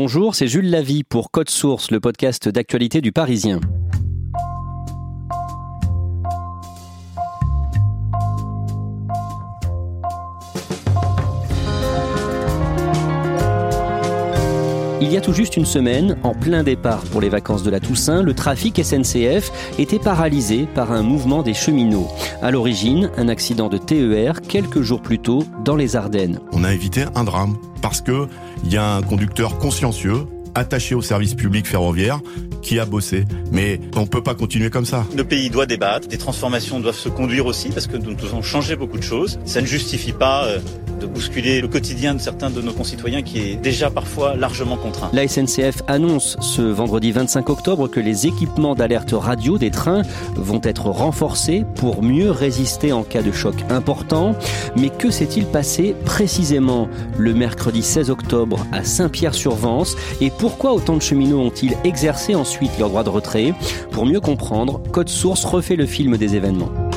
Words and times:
Bonjour, 0.00 0.36
c'est 0.36 0.46
Jules 0.46 0.70
Lavie 0.70 1.02
pour 1.02 1.32
Code 1.32 1.50
Source, 1.50 1.90
le 1.90 1.98
podcast 1.98 2.48
d'actualité 2.48 3.00
du 3.00 3.10
Parisien. 3.10 3.58
Il 15.00 15.12
y 15.12 15.16
a 15.16 15.20
tout 15.20 15.32
juste 15.32 15.56
une 15.56 15.66
semaine, 15.66 16.16
en 16.22 16.32
plein 16.32 16.62
départ 16.62 17.02
pour 17.06 17.20
les 17.20 17.28
vacances 17.28 17.64
de 17.64 17.70
la 17.70 17.80
Toussaint, 17.80 18.22
le 18.22 18.34
trafic 18.34 18.80
SNCF 18.80 19.50
était 19.80 19.98
paralysé 19.98 20.66
par 20.76 20.92
un 20.92 21.02
mouvement 21.02 21.42
des 21.42 21.54
cheminots. 21.54 22.06
À 22.40 22.52
l'origine, 22.52 23.10
un 23.16 23.28
accident 23.28 23.68
de 23.68 23.78
TER 23.78 24.42
quelques 24.42 24.82
jours 24.82 25.02
plus 25.02 25.18
tôt 25.18 25.42
dans 25.64 25.74
les 25.74 25.96
Ardennes. 25.96 26.38
On 26.52 26.62
a 26.62 26.72
évité 26.72 27.06
un 27.16 27.24
drame 27.24 27.56
parce 27.88 28.02
que 28.02 28.28
il 28.64 28.70
y 28.70 28.76
a 28.76 28.96
un 28.96 29.02
conducteur 29.02 29.56
consciencieux 29.56 30.26
attaché 30.54 30.94
au 30.94 31.00
service 31.00 31.34
public 31.34 31.66
ferroviaire 31.66 32.20
qui 32.60 32.78
a 32.78 32.84
bossé. 32.84 33.24
Mais 33.50 33.80
on 33.96 34.06
peut 34.06 34.22
pas 34.22 34.34
continuer 34.34 34.68
comme 34.68 34.84
ça. 34.84 35.06
Le 35.16 35.24
pays 35.24 35.48
doit 35.48 35.64
débattre, 35.64 36.06
des 36.06 36.18
transformations 36.18 36.80
doivent 36.80 36.98
se 36.98 37.08
conduire 37.08 37.46
aussi 37.46 37.70
parce 37.70 37.86
que 37.86 37.96
nous 37.96 38.12
devons 38.12 38.42
changer 38.42 38.76
beaucoup 38.76 38.98
de 38.98 39.02
choses. 39.02 39.38
Ça 39.46 39.62
ne 39.62 39.66
justifie 39.66 40.12
pas 40.12 40.44
euh, 40.44 40.58
de 40.98 41.06
bousculer 41.06 41.60
le 41.60 41.68
quotidien 41.68 42.14
de 42.14 42.20
certains 42.20 42.50
de 42.50 42.60
nos 42.60 42.72
concitoyens 42.72 43.22
qui 43.22 43.38
est 43.40 43.56
déjà 43.56 43.90
parfois 43.90 44.36
largement 44.36 44.76
contraint. 44.76 45.10
La 45.12 45.26
SNCF 45.26 45.82
annonce 45.86 46.36
ce 46.40 46.62
vendredi 46.62 47.12
25 47.12 47.48
octobre 47.50 47.88
que 47.88 48.00
les 48.00 48.26
équipements 48.26 48.74
d'alerte 48.74 49.12
radio 49.12 49.58
des 49.58 49.70
trains 49.70 50.02
vont 50.36 50.60
être 50.62 50.86
renforcés 50.86 51.64
pour 51.76 52.02
mieux 52.02 52.30
résister 52.30 52.92
en 52.92 53.02
cas 53.02 53.22
de 53.22 53.32
choc 53.32 53.54
important. 53.70 54.34
Mais 54.76 54.90
que 54.90 55.10
s'est-il 55.10 55.46
passé 55.46 55.94
précisément 56.04 56.88
le 57.16 57.34
mercredi 57.34 57.82
16 57.82 58.10
octobre 58.10 58.66
à 58.72 58.84
Saint-Pierre-sur-Vence? 58.84 59.96
Et 60.20 60.30
pourquoi 60.30 60.72
autant 60.72 60.96
de 60.96 61.02
cheminots 61.02 61.40
ont-ils 61.40 61.76
exercé 61.84 62.34
ensuite 62.34 62.78
leur 62.78 62.88
droit 62.88 63.04
de 63.04 63.10
retrait? 63.10 63.54
Pour 63.90 64.06
mieux 64.06 64.20
comprendre, 64.20 64.80
Code 64.92 65.08
Source 65.08 65.44
refait 65.44 65.76
le 65.76 65.86
film 65.86 66.16
des 66.16 66.36
événements. 66.36 66.87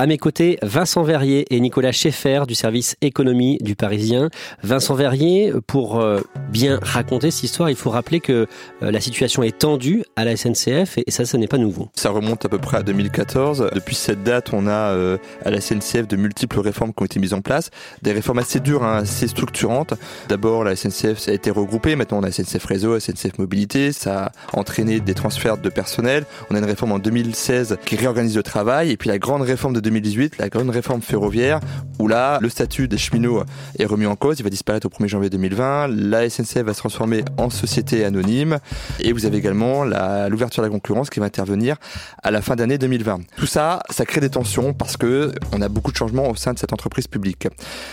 À 0.00 0.06
mes 0.06 0.16
côtés, 0.16 0.60
Vincent 0.62 1.02
Verrier 1.02 1.44
et 1.52 1.58
Nicolas 1.58 1.90
Schaeffer 1.90 2.44
du 2.46 2.54
service 2.54 2.94
économie 3.00 3.58
du 3.60 3.74
Parisien. 3.74 4.30
Vincent 4.62 4.94
Verrier, 4.94 5.52
pour 5.66 6.00
euh, 6.00 6.20
bien 6.50 6.78
raconter 6.80 7.32
cette 7.32 7.42
histoire, 7.42 7.68
il 7.68 7.74
faut 7.74 7.90
rappeler 7.90 8.20
que 8.20 8.46
euh, 8.84 8.92
la 8.92 9.00
situation 9.00 9.42
est 9.42 9.58
tendue 9.58 10.04
à 10.14 10.24
la 10.24 10.36
SNCF 10.36 10.98
et 11.04 11.10
ça, 11.10 11.24
ça 11.24 11.36
n'est 11.36 11.48
pas 11.48 11.58
nouveau. 11.58 11.88
Ça 11.96 12.10
remonte 12.10 12.44
à 12.44 12.48
peu 12.48 12.58
près 12.58 12.76
à 12.76 12.84
2014. 12.84 13.70
Depuis 13.74 13.96
cette 13.96 14.22
date, 14.22 14.52
on 14.52 14.68
a 14.68 14.70
euh, 14.70 15.18
à 15.44 15.50
la 15.50 15.60
SNCF 15.60 16.06
de 16.06 16.14
multiples 16.14 16.60
réformes 16.60 16.94
qui 16.94 17.02
ont 17.02 17.06
été 17.06 17.18
mises 17.18 17.34
en 17.34 17.40
place. 17.40 17.70
Des 18.02 18.12
réformes 18.12 18.38
assez 18.38 18.60
dures, 18.60 18.84
hein, 18.84 18.98
assez 18.98 19.26
structurantes. 19.26 19.94
D'abord, 20.28 20.62
la 20.62 20.76
SNCF 20.76 21.26
a 21.26 21.32
été 21.32 21.50
regroupée. 21.50 21.96
Maintenant, 21.96 22.20
on 22.20 22.22
a 22.22 22.30
SNCF 22.30 22.64
Réseau, 22.66 23.00
SNCF 23.00 23.36
Mobilité. 23.38 23.90
Ça 23.90 24.26
a 24.26 24.32
entraîné 24.52 25.00
des 25.00 25.14
transferts 25.14 25.58
de 25.58 25.70
personnel. 25.70 26.24
On 26.50 26.54
a 26.54 26.58
une 26.58 26.66
réforme 26.66 26.92
en 26.92 27.00
2016 27.00 27.78
qui 27.84 27.96
réorganise 27.96 28.36
le 28.36 28.44
travail. 28.44 28.92
Et 28.92 28.96
puis 28.96 29.08
la 29.08 29.18
grande 29.18 29.42
réforme 29.42 29.74
de 29.74 29.87
2018, 29.88 30.38
la 30.38 30.48
grande 30.48 30.70
réforme 30.70 31.00
ferroviaire, 31.00 31.60
où 31.98 32.08
là, 32.08 32.38
le 32.40 32.48
statut 32.48 32.88
des 32.88 32.98
cheminots 32.98 33.42
est 33.78 33.84
remis 33.84 34.06
en 34.06 34.16
cause. 34.16 34.38
Il 34.38 34.42
va 34.42 34.50
disparaître 34.50 34.86
au 34.86 34.90
1er 34.90 35.08
janvier 35.08 35.30
2020. 35.30 35.88
La 35.88 36.28
SNCF 36.28 36.58
va 36.58 36.74
se 36.74 36.78
transformer 36.78 37.24
en 37.38 37.48
société 37.50 38.04
anonyme. 38.04 38.58
Et 39.00 39.12
vous 39.12 39.24
avez 39.24 39.38
également 39.38 39.84
l'ouverture 40.28 40.62
de 40.62 40.68
la 40.68 40.72
concurrence 40.72 41.10
qui 41.10 41.20
va 41.20 41.26
intervenir 41.26 41.76
à 42.22 42.30
la 42.30 42.42
fin 42.42 42.54
d'année 42.54 42.78
2020. 42.78 43.20
Tout 43.36 43.46
ça, 43.46 43.80
ça 43.90 44.04
crée 44.04 44.20
des 44.20 44.30
tensions 44.30 44.74
parce 44.74 44.96
que 44.96 45.32
on 45.52 45.62
a 45.62 45.68
beaucoup 45.68 45.90
de 45.90 45.96
changements 45.96 46.28
au 46.28 46.34
sein 46.34 46.52
de 46.52 46.58
cette 46.58 46.72
entreprise 46.72 47.06
publique. 47.06 47.48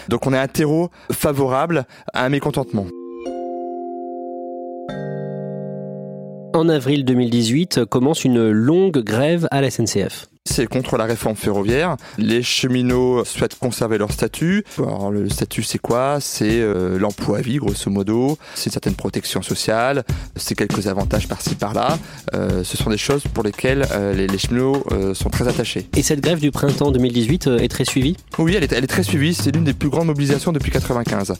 Donc 0.10 0.28
on 0.28 0.34
a 0.34 0.40
un 0.40 0.48
terreau 0.48 0.90
favorable 1.12 1.86
à 2.14 2.26
un 2.26 2.30
mécontentement. 2.30 2.86
En 6.54 6.70
avril 6.70 7.04
2018 7.04 7.86
commence 7.86 8.24
une 8.24 8.50
longue 8.50 9.04
grève 9.04 9.48
à 9.52 9.62
la 9.62 9.70
SNCF. 9.70 10.28
C'est 10.48 10.68
contre 10.68 10.96
la 10.96 11.06
réforme 11.06 11.36
ferroviaire. 11.36 11.98
Les 12.20 12.44
cheminots 12.44 13.26
souhaitent 13.26 13.58
conserver 13.58 13.98
leur 13.98 14.12
statut. 14.12 14.64
Alors, 14.78 15.12
le 15.12 15.28
statut, 15.28 15.64
c'est 15.64 15.80
quoi? 15.80 16.20
C'est 16.22 16.62
euh, 16.62 17.00
l'emploi 17.00 17.40
à 17.40 17.42
vie, 17.42 17.58
grosso 17.58 17.90
modo. 17.90 18.38
C'est 18.54 18.68
une 18.68 18.72
certaine 18.72 18.94
protection 18.94 19.42
sociale. 19.42 20.06
C'est 20.36 20.54
quelques 20.56 20.88
avantages 20.88 21.28
par-ci, 21.28 21.56
par-là. 21.56 21.98
Euh, 22.36 22.64
ce 22.64 22.78
sont 22.78 22.92
des 22.92 22.98
choses 22.98 23.24
pour 23.34 23.44
lesquelles 23.44 23.88
euh, 23.92 24.14
les, 24.14 24.28
les, 24.28 24.38
cheminots 24.38 24.84
sont 25.14 25.30
très 25.30 25.48
attachés. 25.48 25.90
Et 25.98 26.04
cette 26.04 26.22
grève 26.22 26.40
du 26.40 26.52
printemps 26.52 26.92
2018 26.92 27.48
est 27.48 27.68
très 27.68 27.84
suivie? 27.84 28.16
Oui, 28.38 28.54
elle 28.56 28.64
est, 28.64 28.72
elle 28.72 28.84
est 28.84 28.88
très 28.88 29.04
suivie. 29.04 29.34
C'est 29.34 29.52
l'une 29.52 29.64
des 29.64 29.74
plus 29.74 29.90
grandes 29.90 30.08
mobilisations 30.08 30.52
depuis 30.52 30.72
95. 30.72 31.34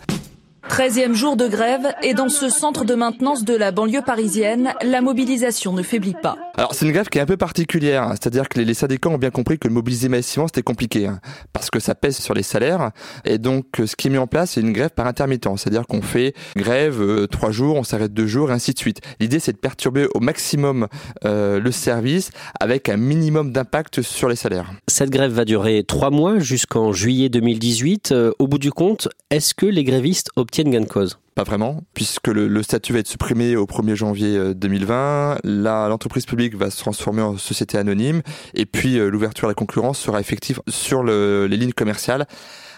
13e 0.70 1.14
jour 1.14 1.38
de 1.38 1.48
grève 1.48 1.94
et 2.02 2.14
dans 2.14 2.28
ce 2.28 2.50
centre 2.50 2.86
de 2.86 2.96
maintenance 2.96 3.44
de 3.44 3.56
la 3.56 3.72
banlieue 3.72 4.02
parisienne, 4.02 4.74
la 4.82 5.02
mobilisation 5.02 5.74
ne 5.74 5.84
faiblit 5.84 6.16
pas. 6.22 6.38
Alors 6.56 6.74
c'est 6.74 6.86
une 6.86 6.92
grève 6.92 7.08
qui 7.08 7.20
est 7.20 7.22
un 7.22 7.26
peu 7.26 7.38
particulière, 7.38 8.04
hein. 8.04 8.14
c'est-à-dire 8.14 8.50
que 8.50 8.60
les, 8.60 8.74
syndicats 8.74 9.10
ont 9.10 9.18
bien 9.18 9.30
compris 9.30 9.60
que 9.60 9.68
le 9.68 9.74
mobiliser 9.74 10.10
massivement 10.10 10.48
c'était 10.48 10.64
compliqué, 10.64 11.06
hein, 11.06 11.20
parce 11.54 11.70
que 11.70 11.80
ça 11.80 11.96
pèse 11.96 12.18
sur 12.18 12.34
les 12.34 12.44
salaires, 12.44 12.92
et 13.26 13.38
donc 13.38 13.66
ce 13.86 13.96
qui 13.96 14.08
est 14.08 14.10
mis 14.10 14.18
en 14.18 14.28
place 14.28 14.52
c'est 14.52 14.62
une 14.62 14.74
grève 14.74 14.90
par 14.90 15.06
intermittent, 15.06 15.48
c'est-à-dire 15.58 15.86
qu'on 15.86 16.02
fait 16.02 16.34
grève 16.56 17.02
euh, 17.02 17.28
trois 17.28 17.52
jours, 17.52 17.76
on 17.76 17.84
s'arrête 17.84 18.14
deux 18.14 18.28
jours, 18.28 18.50
et 18.50 18.54
ainsi 18.54 18.74
de 18.74 18.80
suite. 18.80 19.02
L'idée 19.20 19.40
c'est 19.40 19.54
de 19.54 19.58
perturber 19.58 20.08
au 20.14 20.20
maximum 20.20 20.88
euh, 21.26 21.60
le 21.60 21.72
service 21.72 22.32
avec 22.60 22.90
un 22.90 22.98
minimum 22.98 23.52
d'impact 23.52 24.02
sur 24.02 24.30
les 24.30 24.36
salaires. 24.36 24.72
Cette 24.88 25.10
grève 25.10 25.32
va 25.32 25.46
durer 25.46 25.84
trois 25.84 26.10
mois 26.10 26.40
jusqu'en 26.40 26.92
juillet 26.92 27.30
2018. 27.30 28.12
Euh, 28.12 28.32
au 28.40 28.48
bout 28.48 28.60
du 28.60 28.72
compte, 28.72 29.10
est-ce 29.30 29.54
que 29.54 29.66
les 29.66 29.84
grévistes 29.84 30.30
obtiennent 30.36 30.55
gain 30.64 30.82
de 30.82 30.86
cause 30.86 31.18
pas 31.36 31.44
vraiment, 31.44 31.82
puisque 31.94 32.30
le, 32.30 32.48
le, 32.48 32.64
statut 32.64 32.94
va 32.94 33.00
être 33.00 33.10
supprimé 33.10 33.58
au 33.58 33.66
1er 33.66 33.96
janvier 33.96 34.54
2020. 34.56 35.40
Là, 35.44 35.90
l'entreprise 35.90 36.26
publique 36.26 36.56
va 36.56 36.70
se 36.70 36.80
transformer 36.80 37.22
en 37.22 37.38
société 37.38 37.78
anonyme, 37.78 38.22
et 38.54 38.66
puis 38.66 38.98
euh, 38.98 39.10
l'ouverture 39.10 39.50
à 39.50 39.52
la 39.52 39.54
concurrence 39.54 40.00
sera 40.00 40.22
effective 40.22 40.62
sur 40.70 41.04
le, 41.04 41.48
les 41.48 41.58
lignes 41.58 41.74
commerciales 41.74 42.26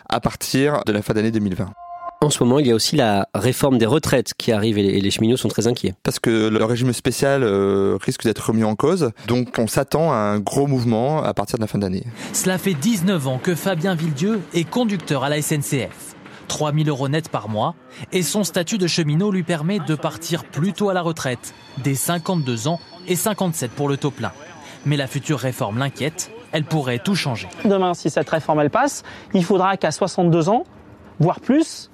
à 0.10 0.20
partir 0.20 0.82
de 0.88 0.92
la 0.92 1.04
fin 1.04 1.14
d'année 1.14 1.30
2020. 1.30 1.70
En 2.20 2.32
ce 2.32 2.44
moment, 2.44 2.58
il 2.58 2.66
y 2.66 2.72
a 2.72 2.76
aussi 2.76 2.96
la 2.96 3.30
réforme 3.36 3.78
des 3.78 3.86
retraites 3.86 4.34
qui 4.36 4.52
arrive 4.52 4.80
et 4.80 5.00
les 5.00 5.12
cheminots 5.12 5.38
sont 5.38 5.50
très 5.50 5.68
inquiets. 5.68 5.94
Parce 6.02 6.18
que 6.18 6.48
le 6.50 6.66
régime 6.66 6.92
spécial 6.92 7.44
euh, 7.44 7.96
risque 8.02 8.24
d'être 8.24 8.40
remis 8.40 8.64
en 8.64 8.76
cause. 8.76 9.12
Donc 9.28 9.60
on 9.60 9.68
s'attend 9.68 10.12
à 10.12 10.16
un 10.16 10.40
gros 10.40 10.66
mouvement 10.66 11.24
à 11.24 11.36
partir 11.36 11.60
de 11.60 11.62
la 11.62 11.68
fin 11.68 11.78
d'année. 11.78 12.06
Cela 12.34 12.58
fait 12.58 12.74
19 12.74 13.28
ans 13.28 13.38
que 13.38 13.54
Fabien 13.54 13.94
Villedieu 13.94 14.42
est 14.56 14.68
conducteur 14.68 15.24
à 15.24 15.30
la 15.30 15.44
SNCF. 15.44 16.07
3000 16.48 16.90
euros 16.90 17.08
net 17.08 17.30
par 17.30 17.50
mois 17.50 17.76
et 18.12 18.24
son 18.24 18.44
statut 18.44 18.78
de 18.78 18.88
cheminot 18.88 19.32
lui 19.32 19.44
permet 19.44 19.80
de 19.80 19.96
partir 19.96 20.46
plus 20.46 20.74
tôt 20.74 20.90
à 20.90 20.94
la 20.94 21.02
retraite, 21.02 21.54
dès 21.78 21.96
52 21.96 22.68
ans 22.68 22.80
et 23.08 23.16
57 23.16 23.72
pour 23.72 23.90
le 23.90 23.98
taux 23.98 24.12
plein. 24.12 24.32
Mais 24.86 24.98
la 24.98 25.08
future 25.08 25.40
réforme 25.40 25.78
l'inquiète, 25.80 26.32
elle 26.52 26.64
pourrait 26.64 27.00
tout 27.00 27.16
changer. 27.16 27.48
Demain, 27.66 27.94
si 27.94 28.10
cette 28.10 28.30
réforme 28.30 28.62
elle 28.62 28.70
passe, 28.70 29.04
il 29.34 29.44
faudra 29.44 29.78
qu'à 29.78 29.92
62 29.92 30.50
ans, 30.50 30.64
voire 31.20 31.40
plus, 31.40 31.90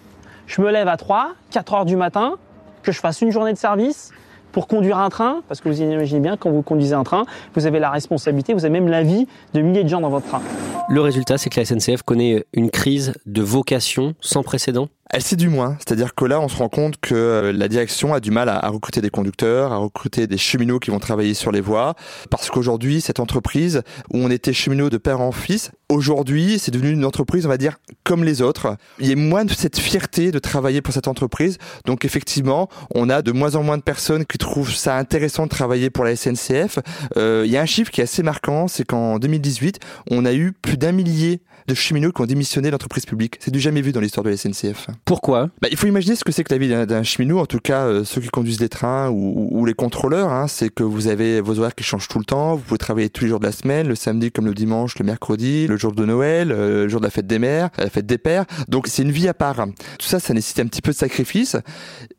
je 0.48 0.62
me 0.62 0.72
lève 0.72 0.88
à 0.88 0.98
3, 0.98 1.34
4 1.52 1.74
heures 1.74 1.86
du 1.86 1.96
matin, 1.96 2.36
que 2.84 2.92
je 2.92 3.00
fasse 3.00 3.22
une 3.22 3.32
journée 3.32 3.54
de 3.54 3.58
service 3.58 4.12
pour 4.54 4.68
conduire 4.68 5.00
un 5.00 5.10
train, 5.10 5.42
parce 5.50 5.60
que 5.60 5.68
vous 5.68 5.82
imaginez 5.82 6.22
bien, 6.22 6.38
quand 6.38 6.50
vous 6.50 6.62
conduisez 6.62 6.94
un 6.94 7.04
train, 7.04 7.26
vous 7.56 7.66
avez 7.66 7.80
la 7.80 7.90
responsabilité, 7.90 8.54
vous 8.54 8.64
avez 8.64 8.72
même 8.72 8.88
la 8.88 9.04
vie 9.04 9.28
de 9.54 9.62
milliers 9.62 9.84
de 9.84 9.90
gens 9.90 10.00
dans 10.00 10.10
votre 10.10 10.28
train. 10.28 10.42
Le 10.90 11.02
résultat, 11.02 11.38
c'est 11.38 11.50
que 11.50 11.60
la 11.60 11.66
SNCF 11.66 12.04
connaît 12.04 12.46
une 12.54 12.70
crise 12.70 13.14
de 13.26 13.42
vocation 13.42 14.14
sans 14.22 14.44
précédent? 14.44 14.88
Elle 15.14 15.22
sait 15.22 15.36
du 15.36 15.48
moins. 15.48 15.78
C'est-à-dire 15.78 16.16
que 16.16 16.26
là, 16.26 16.42
on 16.42 16.48
se 16.48 16.58
rend 16.58 16.70
compte 16.70 17.00
que 17.00 17.14
euh, 17.14 17.54
la 17.54 17.68
direction 17.68 18.16
a 18.16 18.20
du 18.20 18.32
mal 18.32 18.50
à, 18.50 18.68
recruter 18.70 19.00
des 19.00 19.12
conducteurs, 19.12 19.72
à 19.72 19.78
recruter 19.78 20.26
des 20.26 20.40
cheminots 20.40 20.80
qui 20.80 20.90
vont 20.90 20.98
travailler 20.98 21.36
sur 21.36 21.52
les 21.52 21.62
voies. 21.62 21.94
Parce 22.32 22.50
qu'aujourd'hui, 22.50 23.00
cette 23.00 23.20
entreprise 23.20 23.84
où 24.12 24.18
on 24.18 24.32
était 24.32 24.54
cheminot 24.54 24.90
de 24.90 24.98
père 24.98 25.22
en 25.22 25.32
fils, 25.32 25.70
aujourd'hui, 25.88 26.58
c'est 26.58 26.72
devenu 26.72 26.90
une 26.90 27.06
entreprise, 27.06 27.46
on 27.46 27.50
va 27.50 27.58
dire, 27.58 27.78
comme 28.04 28.24
les 28.24 28.42
autres. 28.42 28.76
Il 28.98 29.08
y 29.08 29.14
a 29.14 29.16
moins 29.16 29.46
de 29.46 29.54
cette 29.54 29.78
fierté 29.78 30.32
de 30.32 30.40
travailler 30.40 30.82
pour 30.82 30.96
cette 30.96 31.08
entreprise. 31.08 31.60
Donc 31.86 32.06
effectivement, 32.06 32.68
on 32.96 33.08
a 33.08 33.22
de 33.22 33.32
moins 33.32 33.54
en 33.54 33.62
moins 33.62 33.78
de 33.78 33.84
personnes 33.84 34.26
qui 34.26 34.40
trouvent 34.40 34.74
ça 34.74 34.98
intéressant 34.98 35.44
de 35.44 35.50
travailler 35.50 35.92
pour 35.92 36.06
la 36.06 36.16
SNCF. 36.16 36.80
Euh, 37.18 37.44
il 37.46 37.52
y 37.52 37.58
a 37.58 37.62
un 37.62 37.68
chiffre 37.68 37.92
qui 37.92 38.02
est 38.02 38.06
assez 38.06 38.24
marquant, 38.24 38.68
c'est 38.68 38.84
qu'en 38.84 39.20
2018, 39.20 39.80
on 40.10 40.26
a 40.26 40.34
eu 40.34 40.54
plus 40.54 40.78
d'un 40.78 40.92
millier 40.92 41.42
de 41.68 41.74
cheminots 41.74 42.12
qui 42.12 42.22
ont 42.22 42.26
démissionné 42.26 42.68
de 42.68 42.72
l'entreprise 42.72 43.06
publique. 43.06 43.38
C'est 43.40 43.52
du 43.52 43.60
jamais 43.60 43.82
vu 43.82 43.92
dans 43.92 44.00
l'histoire 44.00 44.24
de 44.24 44.30
la 44.30 44.38
SNCF. 44.38 44.88
Pourquoi? 45.06 45.50
Bah, 45.62 45.68
Il 45.72 45.78
faut 45.78 45.88
imaginer 45.88 46.16
ce 46.16 46.24
que 46.24 46.32
c'est 46.32 46.44
que 46.44 46.54
la 46.54 46.58
vie 46.58 46.70
d'un 46.70 47.04
cheminot, 47.04 47.40
en 47.40 47.46
tout 47.46 47.60
cas 47.60 47.86
euh, 47.86 48.04
ceux 48.04 48.22
qui 48.22 48.30
conduisent 48.30 48.60
les 48.60 48.70
trains 48.70 49.10
ou, 49.10 49.48
ou 49.52 49.66
les 49.66 49.74
contrôleurs. 49.74 50.32
Hein, 50.32 50.48
c'est 50.48 50.70
que 50.70 50.84
vous 50.84 51.08
avez 51.08 51.42
vos 51.42 51.60
horaires 51.60 51.76
qui 51.76 51.84
changent 51.84 52.08
tout 52.08 52.20
le 52.20 52.26
temps. 52.26 52.56
Vous 52.56 52.62
pouvez 52.62 52.78
travailler 52.78 53.10
tous 53.10 53.24
les 53.24 53.30
jours 53.30 53.40
de 53.40 53.46
la 53.46 53.52
semaine, 53.52 53.88
le 53.88 53.96
samedi 53.96 54.32
comme 54.32 54.46
le 54.46 54.54
dimanche, 54.54 54.98
le 55.00 55.06
mercredi, 55.06 55.68
le 55.68 55.78
jour 55.78 55.94
de 55.94 56.06
Noël, 56.06 56.52
euh, 56.52 56.84
le 56.84 56.90
jour 56.90 57.00
de 57.00 57.06
la 57.06 57.12
fête 57.12 57.28
des 57.28 57.40
mères, 57.40 57.70
la 57.78 57.90
fête 57.90 58.06
des 58.06 58.18
pères. 58.18 58.46
Donc 58.68 58.88
c'est 58.88 59.04
une 59.04 59.12
vie 59.12 59.28
à 59.28 59.34
part. 59.34 59.54
Tout 59.56 60.08
ça, 60.08 60.20
ça 60.20 60.34
nécessite 60.34 60.60
un 60.60 60.68
petit 60.68 60.82
peu 60.82 60.92
de 60.92 60.98
sacrifice. 60.98 61.58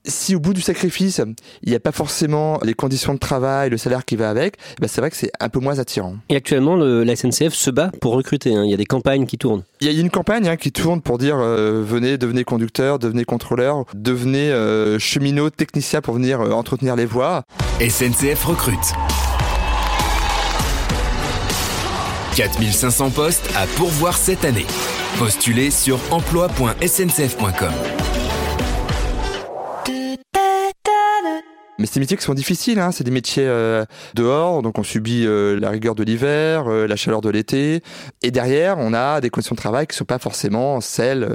Si 0.04 0.34
au 0.34 0.40
bout 0.40 0.52
du 0.52 0.60
sacrifice, 0.60 1.20
il 1.62 1.70
n'y 1.70 1.76
a 1.76 1.80
pas 1.80 1.92
forcément 1.92 2.58
les 2.62 2.74
conditions 2.74 3.14
de 3.14 3.18
travail, 3.18 3.70
le 3.70 3.76
salaire 3.76 4.04
qui 4.04 4.16
va 4.16 4.30
avec, 4.30 4.56
bah, 4.80 4.88
c'est 4.88 5.00
vrai 5.00 5.10
que 5.10 5.16
c'est 5.16 5.30
un 5.40 5.48
peu 5.48 5.60
moins 5.60 5.78
attirant. 5.78 6.16
Et 6.28 6.36
actuellement, 6.36 6.76
le, 6.76 7.04
la 7.04 7.16
SNCF 7.16 7.54
se 7.54 7.70
bat 7.70 7.90
pour 8.00 8.14
recruter. 8.14 8.54
Hein. 8.54 8.64
Il 8.64 8.70
y 8.70 8.74
a 8.74 8.76
des 8.76 8.86
campagnes 8.86 9.26
qui 9.26 9.33
qui 9.34 9.38
tourne. 9.38 9.64
Il 9.80 9.90
y 9.90 9.96
a 9.96 10.00
une 10.00 10.10
campagne 10.10 10.48
hein, 10.48 10.56
qui 10.56 10.70
tourne 10.70 11.00
pour 11.00 11.18
dire 11.18 11.36
euh, 11.38 11.82
venez, 11.84 12.18
devenez 12.18 12.44
conducteur, 12.44 13.00
devenez 13.00 13.24
contrôleur, 13.24 13.84
devenez 13.92 14.52
euh, 14.52 14.98
cheminot, 15.00 15.50
technicien 15.50 16.00
pour 16.00 16.14
venir 16.14 16.40
euh, 16.40 16.52
entretenir 16.52 16.94
les 16.94 17.04
voies. 17.04 17.42
SNCF 17.80 18.44
recrute. 18.44 18.92
4500 22.36 23.10
postes 23.10 23.50
à 23.56 23.66
pourvoir 23.66 24.16
cette 24.16 24.44
année. 24.44 24.66
Postulez 25.18 25.70
sur 25.70 25.98
emploi.sncf.com. 26.12 28.13
Mais 31.78 31.86
ces 31.86 31.98
métiers 31.98 32.16
qui 32.16 32.22
sont 32.22 32.34
difficiles, 32.34 32.78
hein. 32.78 32.92
c'est 32.92 33.02
des 33.02 33.10
métiers 33.10 33.46
euh, 33.46 33.84
dehors, 34.14 34.62
donc 34.62 34.78
on 34.78 34.84
subit 34.84 35.26
euh, 35.26 35.58
la 35.58 35.70
rigueur 35.70 35.96
de 35.96 36.04
l'hiver, 36.04 36.68
euh, 36.68 36.86
la 36.86 36.94
chaleur 36.94 37.20
de 37.20 37.28
l'été, 37.28 37.82
et 38.22 38.30
derrière 38.30 38.78
on 38.78 38.94
a 38.94 39.20
des 39.20 39.28
conditions 39.28 39.54
de 39.54 39.60
travail 39.60 39.88
qui 39.88 39.96
sont 39.96 40.04
pas 40.04 40.20
forcément 40.20 40.80
celles 40.80 41.28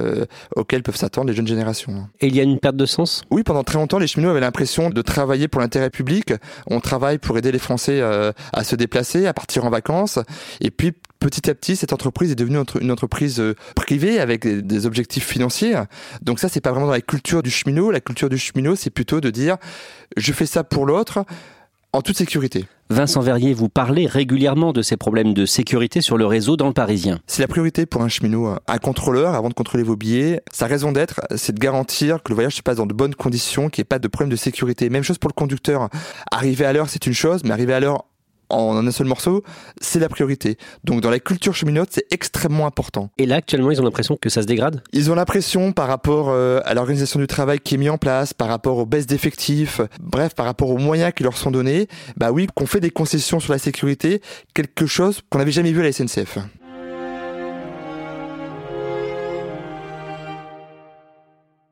auxquelles 0.56 0.84
peuvent 0.84 0.96
s'attendre 0.96 1.28
les 1.28 1.36
jeunes 1.36 1.48
générations. 1.48 2.08
Et 2.22 2.28
il 2.28 2.36
y 2.36 2.40
a 2.40 2.44
une 2.44 2.60
perte 2.60 2.78
de 2.78 2.86
sens? 2.86 3.24
Oui, 3.32 3.44
pendant 3.44 3.64
très 3.64 3.78
longtemps, 3.78 4.00
les 4.00 4.08
cheminots 4.08 4.30
avaient 4.30 4.40
l'impression 4.40 4.90
de 4.90 5.02
travailler 5.02 5.48
pour 5.48 5.60
l'intérêt 5.60 5.90
public. 5.90 6.34
On 6.68 6.80
travaille 6.80 7.18
pour 7.18 7.38
aider 7.38 7.52
les 7.52 7.60
Français 7.60 8.02
à 8.02 8.64
se 8.64 8.76
déplacer, 8.76 9.28
à 9.28 9.34
partir 9.34 9.66
en 9.66 9.70
vacances, 9.70 10.20
et 10.62 10.72
puis 10.72 10.94
petit 11.20 11.50
à 11.50 11.56
petit, 11.56 11.76
cette 11.76 11.94
entreprise 11.94 12.32
est 12.32 12.36
devenue 12.36 12.60
une 12.82 12.92
entreprise 12.92 13.40
euh, 13.40 13.56
privée 13.76 14.20
avec 14.20 14.48
des 14.48 14.86
objectifs 14.86 15.28
financiers. 15.28 15.76
Donc 16.22 16.40
ça, 16.40 16.50
c'est 16.50 16.62
pas 16.62 16.72
vraiment 16.72 16.88
dans 16.88 16.94
la 16.94 17.02
culture 17.02 17.44
du 17.44 17.52
cheminot. 17.52 17.92
La 17.92 18.00
culture 18.00 18.30
du 18.30 18.38
cheminot, 18.38 18.76
c'est 18.76 18.90
plutôt 18.90 19.22
de 19.22 19.30
dire, 19.30 19.58
je 20.18 20.34
fais 20.34 20.46
ça 20.46 20.64
pour 20.64 20.86
l'autre 20.86 21.26
en 21.92 22.02
toute 22.02 22.18
sécurité. 22.18 22.66
Vincent 22.92 23.22
Verrier, 23.22 23.54
vous 23.54 23.70
parlez 23.70 24.08
régulièrement 24.08 24.74
de 24.74 24.82
ces 24.82 24.98
problèmes 24.98 25.36
de 25.36 25.46
sécurité 25.46 26.02
sur 26.02 26.18
le 26.18 26.26
réseau 26.26 26.58
dans 26.58 26.68
le 26.68 26.74
Parisien. 26.74 27.20
C'est 27.28 27.42
la 27.42 27.48
priorité 27.48 27.86
pour 27.86 28.02
un 28.02 28.08
cheminot. 28.08 28.56
Un 28.68 28.78
contrôleur, 28.80 29.36
avant 29.36 29.50
de 29.50 29.54
contrôler 29.54 29.84
vos 29.84 29.96
billets, 29.96 30.42
sa 30.52 30.66
raison 30.66 30.92
d'être, 30.92 31.22
c'est 31.36 31.54
de 31.54 31.60
garantir 31.60 32.24
que 32.24 32.30
le 32.30 32.36
voyage 32.36 32.56
se 32.56 32.62
passe 32.64 32.78
dans 32.78 32.88
de 32.88 32.94
bonnes 32.94 33.14
conditions, 33.14 33.70
qu'il 33.70 33.82
n'y 33.82 33.86
ait 33.86 33.86
pas 33.86 34.00
de 34.00 34.08
problème 34.08 34.32
de 34.32 34.36
sécurité. 34.36 34.90
Même 34.90 35.04
chose 35.04 35.20
pour 35.20 35.30
le 35.30 35.36
conducteur. 35.36 35.90
Arriver 36.32 36.66
à 36.66 36.74
l'heure, 36.74 36.90
c'est 36.90 37.06
une 37.06 37.14
chose, 37.14 37.44
mais 37.44 37.52
arriver 37.52 37.74
à 37.74 37.80
l'heure 37.80 38.06
en 38.50 38.86
un 38.86 38.92
seul 38.92 39.08
morceau, 39.08 39.44
c'est 39.82 40.00
la 40.00 40.10
priorité. 40.10 40.58
Donc 40.84 41.02
dans 41.02 41.10
la 41.10 41.20
culture 41.20 41.56
cheminote, 41.56 41.90
c'est 41.92 42.06
extrêmement 42.12 42.66
important. 42.66 43.10
Et 43.18 43.26
là, 43.26 43.36
actuellement, 43.36 43.72
ils 43.72 43.82
ont 43.82 43.84
l'impression 43.84 44.18
que 44.20 44.30
ça 44.30 44.42
se 44.42 44.48
dégrade? 44.48 44.82
Ils 44.94 45.12
ont 45.12 45.16
l'impression 45.16 45.72
par 45.72 45.88
rapport 45.88 46.30
euh, 46.30 46.60
à 46.66 46.74
l'organisation 46.74 47.20
du 47.20 47.28
travail 47.28 47.60
qui 47.60 47.76
est 47.76 47.78
mis 47.78 47.90
en 47.90 47.98
place, 47.98 48.34
par 48.34 48.48
rapport 48.48 48.78
aux 48.78 48.86
baisses 48.86 49.08
d'effectifs, 49.08 49.82
bref, 50.02 50.36
par 50.36 50.46
rapport 50.46 50.70
aux 50.70 50.78
moyens 50.78 51.14
qui 51.16 51.24
leur 51.24 51.38
sont 51.38 51.52
donnés, 51.52 51.88
bah 52.18 52.32
oui, 52.32 52.48
qu'on 52.54 52.66
fait 52.66 52.80
des 52.80 52.92
concessions 52.92 53.40
sur 53.40 53.54
la 53.54 53.60
sécurité, 53.60 54.22
quelque 54.54 54.86
chose 54.86 55.22
qu'on 55.30 55.40
n'avait 55.40 55.52
jamais 55.52 55.72
vu 55.72 55.80
à 55.82 55.84
la 55.84 55.92
SNCF. 55.92 56.40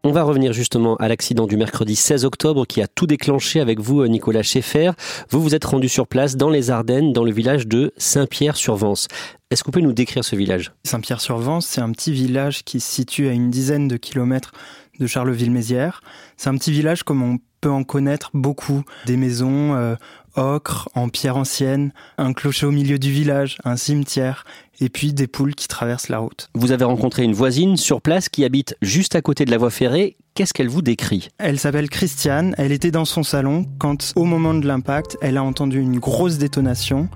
On 0.08 0.14
va 0.14 0.24
revenir 0.24 0.54
justement 0.54 0.96
à 0.96 1.10
l'accident 1.10 1.48
du 1.48 1.58
mercredi 1.58 1.98
16 1.98 2.24
octobre 2.24 2.66
qui 2.66 2.82
a 2.82 2.88
tout 2.88 3.08
déclenché 3.08 3.60
avec 3.60 3.82
vous, 3.82 4.08
Nicolas 4.08 4.42
Schaeffer. 4.42 4.92
Vous 5.30 5.42
vous 5.42 5.54
êtes 5.54 5.66
rendu 5.66 5.90
sur 5.90 6.08
place 6.08 6.38
dans 6.38 6.50
les 6.50 6.72
Ardennes, 6.72 7.12
dans 7.12 7.26
le 7.26 7.32
village 7.34 7.68
de 7.68 7.92
Saint-Pierre-sur-Vence. 7.98 9.10
Est-ce 9.52 9.64
que 9.64 9.68
vous 9.68 9.74
pouvez 9.74 9.84
nous 9.84 9.92
décrire 9.92 10.24
ce 10.24 10.38
village? 10.38 10.72
Saint-Pierre-sur-Vence, 10.86 11.68
c'est 11.68 11.82
un 11.82 11.92
petit 11.92 12.14
village 12.14 12.64
qui 12.64 12.80
se 12.80 12.90
situe 12.90 13.28
à 13.28 13.34
une 13.34 13.50
dizaine 13.50 13.90
de 13.90 13.98
kilomètres 13.98 14.54
de 14.98 15.08
Charleville-Mézières. 15.08 16.00
C'est 16.38 16.48
un 16.48 16.56
petit 16.56 16.72
village 16.72 17.04
comme 17.04 17.22
on 17.22 17.40
peut 17.60 17.70
en 17.70 17.84
connaître 17.84 18.30
beaucoup. 18.34 18.84
Des 19.08 19.18
maisons 19.18 19.76
euh, 19.76 19.96
ocre, 20.38 20.88
en 20.96 21.10
pierre 21.10 21.36
ancienne, 21.36 21.92
un 22.18 22.32
clocher 22.32 22.66
au 22.66 22.72
milieu 22.72 22.98
du 22.98 23.12
village, 23.12 23.58
un 23.66 23.76
cimetière, 23.76 24.46
et 24.80 24.90
puis 24.90 25.14
des 25.14 25.28
poules 25.28 25.56
qui 25.56 25.68
traversent 25.68 26.10
la 26.10 26.20
route. 26.20 26.50
Vous 26.54 26.72
avez 26.72 26.86
rencontré 26.86 27.24
une 27.24 27.34
voisine 27.34 27.78
sur 27.78 28.02
place 28.02 28.30
qui 28.30 28.46
habite 28.46 28.76
juste 28.82 29.16
à 29.16 29.22
côté 29.22 29.46
de 29.46 29.52
la 29.52 29.58
voie 29.58 29.70
ferrée. 29.70 30.18
Qu'est-ce 30.38 30.54
qu'elle 30.54 30.70
vous 30.70 30.84
décrit? 30.84 31.30
Elle 31.40 31.58
s'appelle 31.58 31.90
Christiane, 31.90 32.54
elle 32.60 32.72
était 32.72 32.92
dans 32.92 33.06
son 33.06 33.24
salon 33.24 33.66
quand 33.80 34.14
au 34.16 34.24
moment 34.24 34.54
de 34.54 34.68
l'impact, 34.68 35.18
elle 35.20 35.36
a 35.36 35.44
entendu 35.44 35.80
une 35.80 35.98
grosse 35.98 36.38
détonation. 36.38 37.10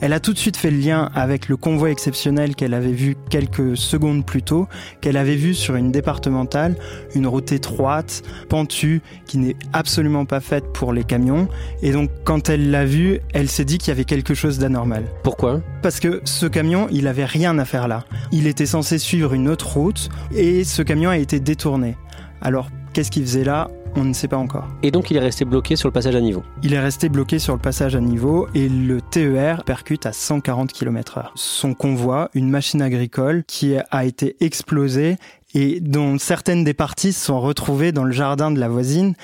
Elle 0.00 0.12
a 0.12 0.20
tout 0.20 0.32
de 0.32 0.38
suite 0.38 0.56
fait 0.56 0.70
le 0.70 0.78
lien 0.78 1.10
avec 1.12 1.48
le 1.48 1.56
convoi 1.56 1.90
exceptionnel 1.90 2.54
qu'elle 2.54 2.74
avait 2.74 2.92
vu 2.92 3.16
quelques 3.30 3.76
secondes 3.76 4.24
plus 4.24 4.44
tôt, 4.44 4.68
qu'elle 5.00 5.16
avait 5.16 5.34
vu 5.34 5.54
sur 5.54 5.74
une 5.74 5.90
départementale, 5.90 6.76
une 7.16 7.26
route 7.26 7.50
étroite, 7.50 8.22
pentue, 8.48 9.02
qui 9.26 9.38
n'est 9.38 9.56
absolument 9.72 10.24
pas 10.24 10.38
faite 10.38 10.72
pour 10.72 10.92
les 10.92 11.02
camions. 11.02 11.48
Et 11.82 11.90
donc 11.90 12.10
quand 12.22 12.48
elle 12.48 12.70
l'a 12.70 12.84
vu, 12.84 13.18
elle 13.34 13.48
s'est 13.48 13.64
dit 13.64 13.78
qu'il 13.78 13.88
y 13.88 13.90
avait 13.90 14.04
quelque 14.04 14.34
chose 14.34 14.58
d'anormal. 14.58 15.04
Pourquoi? 15.24 15.62
Parce 15.82 15.98
que 15.98 16.20
ce 16.22 16.46
camion, 16.46 16.86
il 16.92 17.07
avait 17.08 17.24
rien 17.24 17.58
à 17.58 17.64
faire 17.64 17.88
là. 17.88 18.04
Il 18.32 18.46
était 18.46 18.66
censé 18.66 18.98
suivre 18.98 19.34
une 19.34 19.48
autre 19.48 19.76
route 19.76 20.08
et 20.32 20.64
ce 20.64 20.82
camion 20.82 21.10
a 21.10 21.18
été 21.18 21.40
détourné. 21.40 21.96
Alors, 22.40 22.68
qu'est-ce 22.92 23.10
qu'il 23.10 23.22
faisait 23.22 23.44
là? 23.44 23.68
On 23.96 24.04
ne 24.04 24.12
sait 24.12 24.28
pas 24.28 24.36
encore. 24.36 24.68
Et 24.82 24.90
donc 24.90 25.10
il 25.10 25.16
est 25.16 25.20
resté 25.20 25.44
bloqué 25.44 25.74
sur 25.74 25.88
le 25.88 25.92
passage 25.92 26.14
à 26.14 26.20
niveau 26.20 26.42
Il 26.62 26.74
est 26.74 26.78
resté 26.78 27.08
bloqué 27.08 27.38
sur 27.38 27.54
le 27.54 27.58
passage 27.58 27.96
à 27.96 28.00
niveau 28.00 28.46
et 28.54 28.68
le 28.68 29.00
TER 29.00 29.64
percute 29.64 30.06
à 30.06 30.12
140 30.12 30.72
km/h. 30.72 31.30
Son 31.34 31.74
convoi, 31.74 32.30
une 32.34 32.50
machine 32.50 32.82
agricole 32.82 33.44
qui 33.44 33.74
a 33.90 34.04
été 34.04 34.36
explosée 34.40 35.16
et 35.54 35.80
dont 35.80 36.18
certaines 36.18 36.64
des 36.64 36.74
parties 36.74 37.12
sont 37.12 37.40
retrouvées 37.40 37.92
dans 37.92 38.04
le 38.04 38.12
jardin 38.12 38.50
de 38.50 38.60
la 38.60 38.68
voisine 38.68 39.14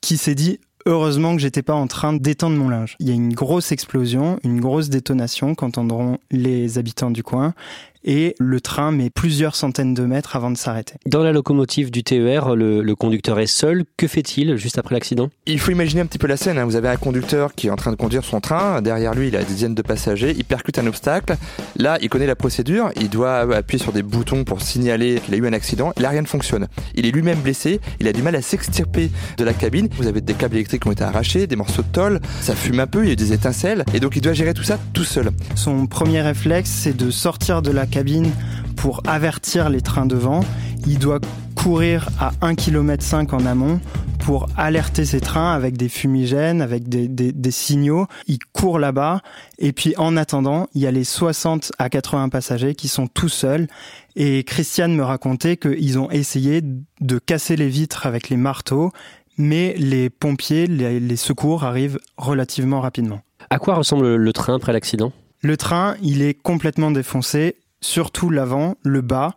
qui 0.00 0.16
s'est 0.16 0.34
dit 0.34 0.60
Heureusement 0.84 1.36
que 1.36 1.40
j'étais 1.40 1.62
pas 1.62 1.74
en 1.74 1.86
train 1.86 2.12
d'étendre 2.12 2.56
mon 2.56 2.68
linge. 2.68 2.96
Il 2.98 3.08
y 3.08 3.12
a 3.12 3.14
une 3.14 3.34
grosse 3.34 3.70
explosion, 3.70 4.40
une 4.42 4.60
grosse 4.60 4.88
détonation 4.88 5.54
qu'entendront 5.54 6.18
les 6.30 6.76
habitants 6.78 7.12
du 7.12 7.22
coin 7.22 7.54
et 8.04 8.34
le 8.38 8.60
train 8.60 8.92
met 8.92 9.10
plusieurs 9.10 9.54
centaines 9.54 9.94
de 9.94 10.04
mètres 10.04 10.36
avant 10.36 10.50
de 10.50 10.56
s'arrêter. 10.56 10.94
Dans 11.06 11.22
la 11.22 11.32
locomotive 11.32 11.90
du 11.90 12.02
TER, 12.02 12.54
le, 12.56 12.94
conducteur 12.94 13.40
est 13.40 13.46
seul. 13.46 13.84
Que 13.96 14.06
fait-il 14.06 14.56
juste 14.56 14.78
après 14.78 14.94
l'accident? 14.94 15.30
Il 15.46 15.58
faut 15.58 15.70
imaginer 15.70 16.02
un 16.02 16.06
petit 16.06 16.18
peu 16.18 16.26
la 16.26 16.36
scène. 16.36 16.58
Hein. 16.58 16.64
Vous 16.64 16.76
avez 16.76 16.88
un 16.88 16.96
conducteur 16.96 17.54
qui 17.54 17.68
est 17.68 17.70
en 17.70 17.76
train 17.76 17.90
de 17.90 17.96
conduire 17.96 18.24
son 18.24 18.40
train. 18.40 18.82
Derrière 18.82 19.14
lui, 19.14 19.28
il 19.28 19.36
a 19.36 19.40
des 19.40 19.52
dizaines 19.52 19.74
de 19.74 19.82
passagers. 19.82 20.34
Il 20.36 20.44
percute 20.44 20.78
un 20.78 20.86
obstacle. 20.86 21.36
Là, 21.76 21.98
il 22.00 22.08
connaît 22.08 22.26
la 22.26 22.36
procédure. 22.36 22.90
Il 23.00 23.08
doit 23.08 23.40
appuyer 23.56 23.82
sur 23.82 23.92
des 23.92 24.02
boutons 24.02 24.44
pour 24.44 24.60
signaler 24.60 25.20
qu'il 25.24 25.34
a 25.34 25.36
eu 25.36 25.46
un 25.46 25.52
accident. 25.52 25.92
Là, 25.96 26.10
rien 26.10 26.22
ne 26.22 26.26
fonctionne. 26.26 26.68
Il 26.94 27.06
est 27.06 27.10
lui-même 27.10 27.40
blessé. 27.40 27.80
Il 28.00 28.08
a 28.08 28.12
du 28.12 28.22
mal 28.22 28.36
à 28.36 28.42
s'extirper 28.42 29.10
de 29.36 29.44
la 29.44 29.54
cabine. 29.54 29.88
Vous 29.96 30.06
avez 30.06 30.20
des 30.20 30.34
câbles 30.34 30.56
électriques 30.56 30.82
qui 30.82 30.88
ont 30.88 30.92
été 30.92 31.04
arrachés, 31.04 31.46
des 31.46 31.56
morceaux 31.56 31.82
de 31.82 31.88
tôle. 31.88 32.20
Ça 32.40 32.54
fume 32.54 32.80
un 32.80 32.86
peu. 32.86 33.04
Il 33.04 33.08
y 33.08 33.12
a 33.12 33.16
des 33.16 33.32
étincelles. 33.32 33.84
Et 33.94 34.00
donc, 34.00 34.16
il 34.16 34.22
doit 34.22 34.32
gérer 34.32 34.54
tout 34.54 34.64
ça 34.64 34.78
tout 34.92 35.04
seul. 35.04 35.30
Son 35.54 35.86
premier 35.86 36.20
réflexe, 36.20 36.70
c'est 36.70 36.96
de 36.96 37.10
sortir 37.10 37.62
de 37.62 37.70
la 37.70 37.86
cabine 37.92 38.32
pour 38.76 39.02
avertir 39.06 39.68
les 39.68 39.80
trains 39.80 40.06
devant. 40.06 40.40
Il 40.86 40.98
doit 40.98 41.20
courir 41.54 42.08
à 42.18 42.32
1,5 42.40 42.56
km 42.56 43.34
en 43.34 43.46
amont 43.46 43.80
pour 44.18 44.48
alerter 44.56 45.04
ses 45.04 45.20
trains 45.20 45.52
avec 45.52 45.76
des 45.76 45.88
fumigènes, 45.88 46.62
avec 46.62 46.88
des, 46.88 47.06
des, 47.08 47.50
signaux. 47.50 48.06
Il 48.26 48.38
court 48.52 48.78
là-bas 48.78 49.20
et 49.58 49.72
puis 49.72 49.94
en 49.96 50.16
attendant, 50.16 50.68
il 50.74 50.80
y 50.80 50.86
a 50.86 50.90
les 50.90 51.04
60 51.04 51.72
à 51.78 51.90
80 51.90 52.28
passagers 52.28 52.74
qui 52.74 52.88
sont 52.88 53.06
tout 53.06 53.28
seuls. 53.28 53.68
Et 54.16 54.44
Christiane 54.44 54.94
me 54.94 55.04
racontait 55.04 55.56
qu'ils 55.56 55.98
ont 55.98 56.10
essayé 56.10 56.62
de 56.62 57.18
casser 57.18 57.56
les 57.56 57.68
vitres 57.68 58.06
avec 58.06 58.28
les 58.28 58.36
marteaux, 58.36 58.90
mais 59.38 59.74
les 59.76 60.08
pompiers, 60.08 60.66
les, 60.66 60.98
les 60.98 61.16
secours 61.16 61.64
arrivent 61.64 61.98
relativement 62.16 62.80
rapidement. 62.80 63.20
À 63.50 63.58
quoi 63.58 63.74
ressemble 63.74 64.16
le 64.16 64.32
train 64.32 64.54
après 64.54 64.72
l'accident? 64.72 65.12
Le 65.42 65.56
train, 65.56 65.96
il 66.02 66.22
est 66.22 66.34
complètement 66.34 66.92
défoncé 66.92 67.56
surtout 67.82 68.30
l'avant, 68.30 68.76
le 68.82 69.02
bas 69.02 69.34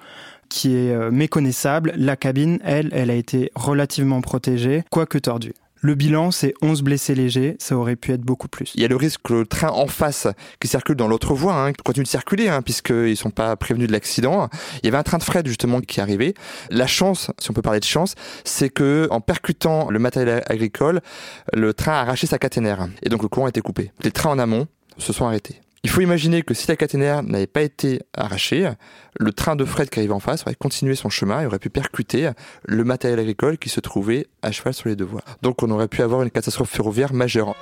qui 0.47 0.75
est 0.75 0.93
euh, 0.93 1.11
méconnaissable. 1.11 1.91
La 1.97 2.15
cabine, 2.15 2.59
elle, 2.63 2.89
elle 2.93 3.09
a 3.09 3.15
été 3.15 3.51
relativement 3.55 4.21
protégée, 4.21 4.83
quoique 4.89 5.17
tordue. 5.17 5.53
Le 5.81 5.93
bilan, 5.93 6.31
c'est 6.31 6.55
11 6.63 6.81
blessés 6.81 7.13
légers, 7.13 7.57
ça 7.59 7.77
aurait 7.77 7.95
pu 7.95 8.11
être 8.11 8.21
beaucoup 8.21 8.47
plus. 8.47 8.71
Il 8.73 8.81
y 8.81 8.85
a 8.85 8.87
le 8.87 8.95
risque 8.95 9.21
que 9.23 9.33
le 9.33 9.45
train 9.45 9.69
en 9.69 9.85
face, 9.85 10.27
qui 10.59 10.67
circule 10.67 10.95
dans 10.95 11.07
l'autre 11.07 11.35
voie, 11.35 11.53
hein, 11.53 11.73
continue 11.83 12.05
de 12.05 12.09
circuler, 12.09 12.47
hein, 12.47 12.63
puisqu'ils 12.63 13.11
ne 13.11 13.15
sont 13.15 13.29
pas 13.29 13.55
prévenus 13.55 13.87
de 13.87 13.91
l'accident. 13.91 14.49
Il 14.81 14.85
y 14.85 14.87
avait 14.87 14.97
un 14.97 15.03
train 15.03 15.19
de 15.19 15.23
fret, 15.23 15.43
justement, 15.45 15.81
qui 15.81 16.01
arrivait. 16.01 16.33
La 16.71 16.87
chance, 16.87 17.29
si 17.37 17.51
on 17.51 17.53
peut 17.53 17.61
parler 17.61 17.81
de 17.81 17.85
chance, 17.85 18.15
c'est 18.43 18.69
que 18.69 19.07
en 19.11 19.21
percutant 19.21 19.91
le 19.91 19.99
matériel 19.99 20.41
agricole, 20.47 21.01
le 21.53 21.71
train 21.75 21.93
a 21.93 21.99
arraché 21.99 22.25
sa 22.25 22.39
caténaire. 22.39 22.87
Et 23.03 23.09
donc 23.09 23.21
le 23.21 23.27
courant 23.27 23.45
a 23.45 23.49
été 23.49 23.61
coupé. 23.61 23.91
Les 24.01 24.11
trains 24.11 24.31
en 24.31 24.39
amont 24.39 24.67
se 24.97 25.13
sont 25.13 25.25
arrêtés. 25.27 25.61
Il 25.85 25.89
faut 25.91 26.01
imaginer 26.01 26.41
que 26.41 26.55
si 26.55 26.67
la 26.67 26.75
caténaire 26.75 27.21
n'avait 27.21 27.45
pas 27.45 27.61
été 27.61 28.01
arrachée, 28.17 28.67
le 29.19 29.31
train 29.31 29.55
de 29.55 29.63
fret 29.65 29.85
qui 29.85 29.99
arrivait 29.99 30.15
en 30.15 30.19
face 30.19 30.41
aurait 30.41 30.55
continué 30.55 30.95
son 30.95 31.09
chemin 31.09 31.41
et 31.41 31.45
aurait 31.45 31.59
pu 31.59 31.69
percuter 31.69 32.31
le 32.63 32.83
matériel 32.83 33.19
agricole 33.19 33.59
qui 33.59 33.69
se 33.69 33.79
trouvait 33.81 34.25
à 34.41 34.51
cheval 34.51 34.73
sur 34.73 34.89
les 34.89 34.95
deux 34.95 35.05
voies. 35.05 35.21
Donc 35.43 35.61
on 35.61 35.69
aurait 35.69 35.87
pu 35.87 36.01
avoir 36.01 36.23
une 36.23 36.31
catastrophe 36.31 36.71
ferroviaire 36.71 37.13
majeure. 37.13 37.55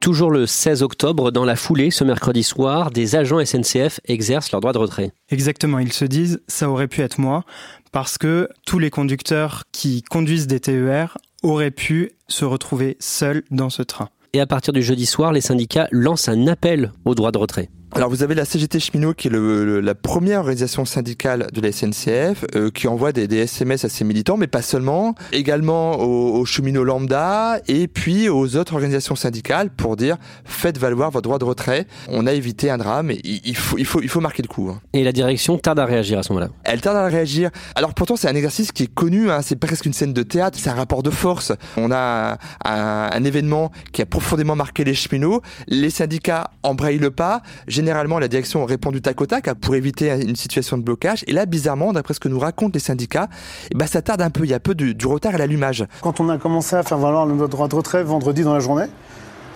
Toujours 0.00 0.30
le 0.30 0.44
16 0.44 0.82
octobre, 0.82 1.30
dans 1.30 1.46
la 1.46 1.56
foulée, 1.56 1.90
ce 1.90 2.04
mercredi 2.04 2.42
soir, 2.42 2.90
des 2.90 3.16
agents 3.16 3.42
SNCF 3.42 3.98
exercent 4.04 4.52
leur 4.52 4.60
droit 4.60 4.74
de 4.74 4.78
retrait. 4.78 5.12
Exactement, 5.30 5.78
ils 5.78 5.94
se 5.94 6.04
disent, 6.04 6.42
ça 6.48 6.68
aurait 6.68 6.86
pu 6.86 7.00
être 7.00 7.18
moi, 7.18 7.44
parce 7.92 8.18
que 8.18 8.46
tous 8.66 8.78
les 8.78 8.90
conducteurs 8.90 9.64
qui 9.72 10.02
conduisent 10.02 10.48
des 10.48 10.60
TER 10.60 11.16
auraient 11.42 11.70
pu 11.70 12.10
se 12.28 12.44
retrouver 12.44 12.98
seuls 13.00 13.42
dans 13.50 13.70
ce 13.70 13.82
train. 13.82 14.10
Et 14.32 14.40
à 14.40 14.46
partir 14.46 14.72
du 14.72 14.82
jeudi 14.82 15.06
soir, 15.06 15.32
les 15.32 15.40
syndicats 15.40 15.88
lancent 15.90 16.28
un 16.28 16.46
appel 16.46 16.92
au 17.04 17.16
droit 17.16 17.32
de 17.32 17.38
retrait. 17.38 17.68
Alors 17.92 18.08
vous 18.08 18.22
avez 18.22 18.36
la 18.36 18.44
CGT 18.44 18.78
cheminot 18.78 19.14
qui 19.14 19.26
est 19.26 19.30
le, 19.30 19.80
la 19.80 19.96
première 19.96 20.40
organisation 20.40 20.84
syndicale 20.84 21.48
de 21.52 21.60
la 21.60 21.72
SNCF 21.72 22.44
euh, 22.54 22.70
qui 22.70 22.86
envoie 22.86 23.10
des, 23.10 23.26
des, 23.26 23.38
SMS 23.38 23.84
à 23.84 23.88
ses 23.88 24.04
militants, 24.04 24.36
mais 24.36 24.46
pas 24.46 24.62
seulement, 24.62 25.16
également 25.32 25.98
aux, 25.98 26.36
aux, 26.38 26.44
cheminots 26.44 26.84
lambda 26.84 27.58
et 27.66 27.88
puis 27.88 28.28
aux 28.28 28.54
autres 28.54 28.74
organisations 28.74 29.16
syndicales 29.16 29.70
pour 29.70 29.96
dire 29.96 30.18
faites 30.44 30.78
valoir 30.78 31.10
votre 31.10 31.24
droit 31.24 31.38
de 31.40 31.44
retrait. 31.44 31.88
On 32.08 32.28
a 32.28 32.32
évité 32.32 32.70
un 32.70 32.78
drame 32.78 33.10
et 33.10 33.20
il, 33.24 33.56
faut, 33.56 33.76
il, 33.76 33.84
faut, 33.84 34.00
il 34.00 34.08
faut 34.08 34.20
marquer 34.20 34.42
le 34.42 34.48
coup. 34.48 34.70
Hein. 34.70 34.80
Et 34.92 35.02
la 35.02 35.12
direction 35.12 35.58
tarde 35.58 35.80
à 35.80 35.84
réagir 35.84 36.20
à 36.20 36.22
ce 36.22 36.32
moment-là 36.32 36.52
Elle 36.62 36.80
tarde 36.80 36.96
à 36.96 37.06
réagir. 37.06 37.50
Alors 37.74 37.94
pourtant 37.94 38.14
c'est 38.14 38.28
un 38.28 38.36
exercice 38.36 38.70
qui 38.70 38.84
est 38.84 38.94
connu, 38.94 39.32
hein, 39.32 39.42
c'est 39.42 39.56
presque 39.56 39.86
une 39.86 39.94
scène 39.94 40.12
de 40.12 40.22
théâtre, 40.22 40.56
c'est 40.60 40.70
un 40.70 40.74
rapport 40.74 41.02
de 41.02 41.10
force. 41.10 41.52
On 41.76 41.90
a 41.90 42.38
un, 42.64 43.10
un, 43.12 43.24
événement 43.24 43.72
qui 43.92 44.00
a 44.00 44.06
profondément 44.06 44.54
marqué 44.54 44.84
les 44.84 44.94
cheminots, 44.94 45.42
les 45.66 45.90
syndicats 45.90 46.52
embrayent 46.62 46.98
le 46.98 47.10
pas 47.10 47.42
généralement, 47.80 48.18
la 48.18 48.28
direction 48.28 48.64
répond 48.66 48.90
du 48.92 49.00
tac 49.00 49.20
au 49.20 49.26
tac 49.26 49.52
pour 49.54 49.74
éviter 49.74 50.10
une 50.10 50.36
situation 50.36 50.76
de 50.76 50.82
blocage. 50.82 51.24
Et 51.26 51.32
là, 51.32 51.46
bizarrement, 51.46 51.92
d'après 51.92 52.14
ce 52.14 52.20
que 52.20 52.28
nous 52.28 52.38
racontent 52.38 52.72
les 52.74 52.80
syndicats, 52.80 53.28
eh 53.70 53.74
ben, 53.74 53.86
ça 53.86 54.02
tarde 54.02 54.22
un 54.22 54.30
peu. 54.30 54.44
Il 54.44 54.50
y 54.50 54.54
a 54.54 54.60
peu 54.60 54.74
du, 54.74 54.94
du 54.94 55.06
retard 55.06 55.34
à 55.34 55.38
l'allumage. 55.38 55.86
Quand 56.02 56.20
on 56.20 56.28
a 56.28 56.38
commencé 56.38 56.76
à 56.76 56.82
faire 56.82 56.98
valoir 56.98 57.26
notre 57.26 57.48
droit 57.48 57.68
de 57.68 57.74
retrait 57.74 58.04
vendredi 58.04 58.42
dans 58.42 58.52
la 58.52 58.60
journée, 58.60 58.84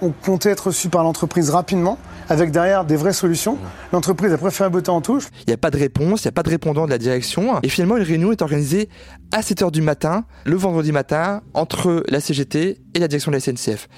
on 0.02 0.10
comptait 0.10 0.50
être 0.50 0.68
reçu 0.68 0.88
par 0.88 1.02
l'entreprise 1.04 1.50
rapidement, 1.50 1.98
avec 2.28 2.50
derrière 2.50 2.84
des 2.84 2.96
vraies 2.96 3.12
solutions. 3.12 3.58
L'entreprise 3.92 4.32
a 4.32 4.38
préféré 4.38 4.70
botter 4.70 4.90
en 4.90 5.00
touche. 5.00 5.24
Il 5.46 5.48
n'y 5.48 5.54
a 5.54 5.58
pas 5.58 5.70
de 5.70 5.78
réponse, 5.78 6.24
il 6.24 6.26
n'y 6.26 6.30
a 6.30 6.32
pas 6.32 6.42
de 6.42 6.50
répondant 6.50 6.86
de 6.86 6.90
la 6.90 6.98
direction. 6.98 7.60
Et 7.62 7.68
finalement, 7.68 7.96
une 7.96 8.02
réunion 8.02 8.32
est 8.32 8.42
organisée 8.42 8.88
à 9.32 9.40
7h 9.40 9.70
du 9.70 9.82
matin, 9.82 10.24
le 10.44 10.56
vendredi 10.56 10.92
matin, 10.92 11.42
entre 11.52 12.02
la 12.08 12.20
CGT 12.20 12.78
et 12.94 12.98
la 12.98 13.08
direction 13.08 13.30
de 13.30 13.36
la 13.36 13.40
SNCF. 13.40 13.88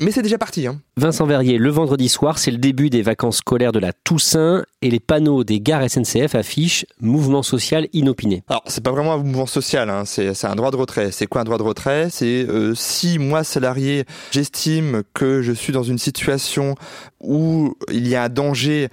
Mais 0.00 0.10
c'est 0.10 0.22
déjà 0.22 0.36
parti. 0.36 0.66
Hein. 0.66 0.80
Vincent 0.96 1.26
Verrier, 1.26 1.56
le 1.56 1.70
vendredi 1.70 2.08
soir, 2.08 2.38
c'est 2.38 2.50
le 2.50 2.58
début 2.58 2.90
des 2.90 3.02
vacances 3.02 3.38
scolaires 3.38 3.72
de 3.72 3.78
la 3.78 3.92
Toussaint 3.92 4.64
et 4.82 4.90
les 4.90 5.00
panneaux 5.00 5.42
des 5.42 5.60
gares 5.60 5.88
SNCF 5.88 6.34
affichent 6.34 6.84
mouvement 7.00 7.42
social 7.42 7.88
inopiné. 7.92 8.44
Alors, 8.48 8.62
c'est 8.66 8.82
pas 8.82 8.90
vraiment 8.90 9.14
un 9.14 9.18
mouvement 9.18 9.46
social, 9.46 9.88
hein. 9.88 10.04
c'est 10.04 10.44
un 10.44 10.54
droit 10.54 10.70
de 10.70 10.76
retrait. 10.76 11.12
C'est 11.12 11.26
quoi 11.26 11.40
un 11.40 11.44
droit 11.44 11.58
de 11.58 11.62
retrait? 11.62 12.08
C'est 12.10 12.46
euh, 12.48 12.74
si 12.74 13.18
moi, 13.18 13.42
salarié, 13.42 14.04
j'estime 14.32 15.02
que 15.14 15.40
je 15.40 15.52
suis 15.52 15.72
dans 15.72 15.82
une 15.82 15.98
situation 15.98 16.74
où 17.20 17.74
il 17.90 18.06
y 18.06 18.14
a 18.14 18.24
un 18.24 18.28
danger 18.28 18.88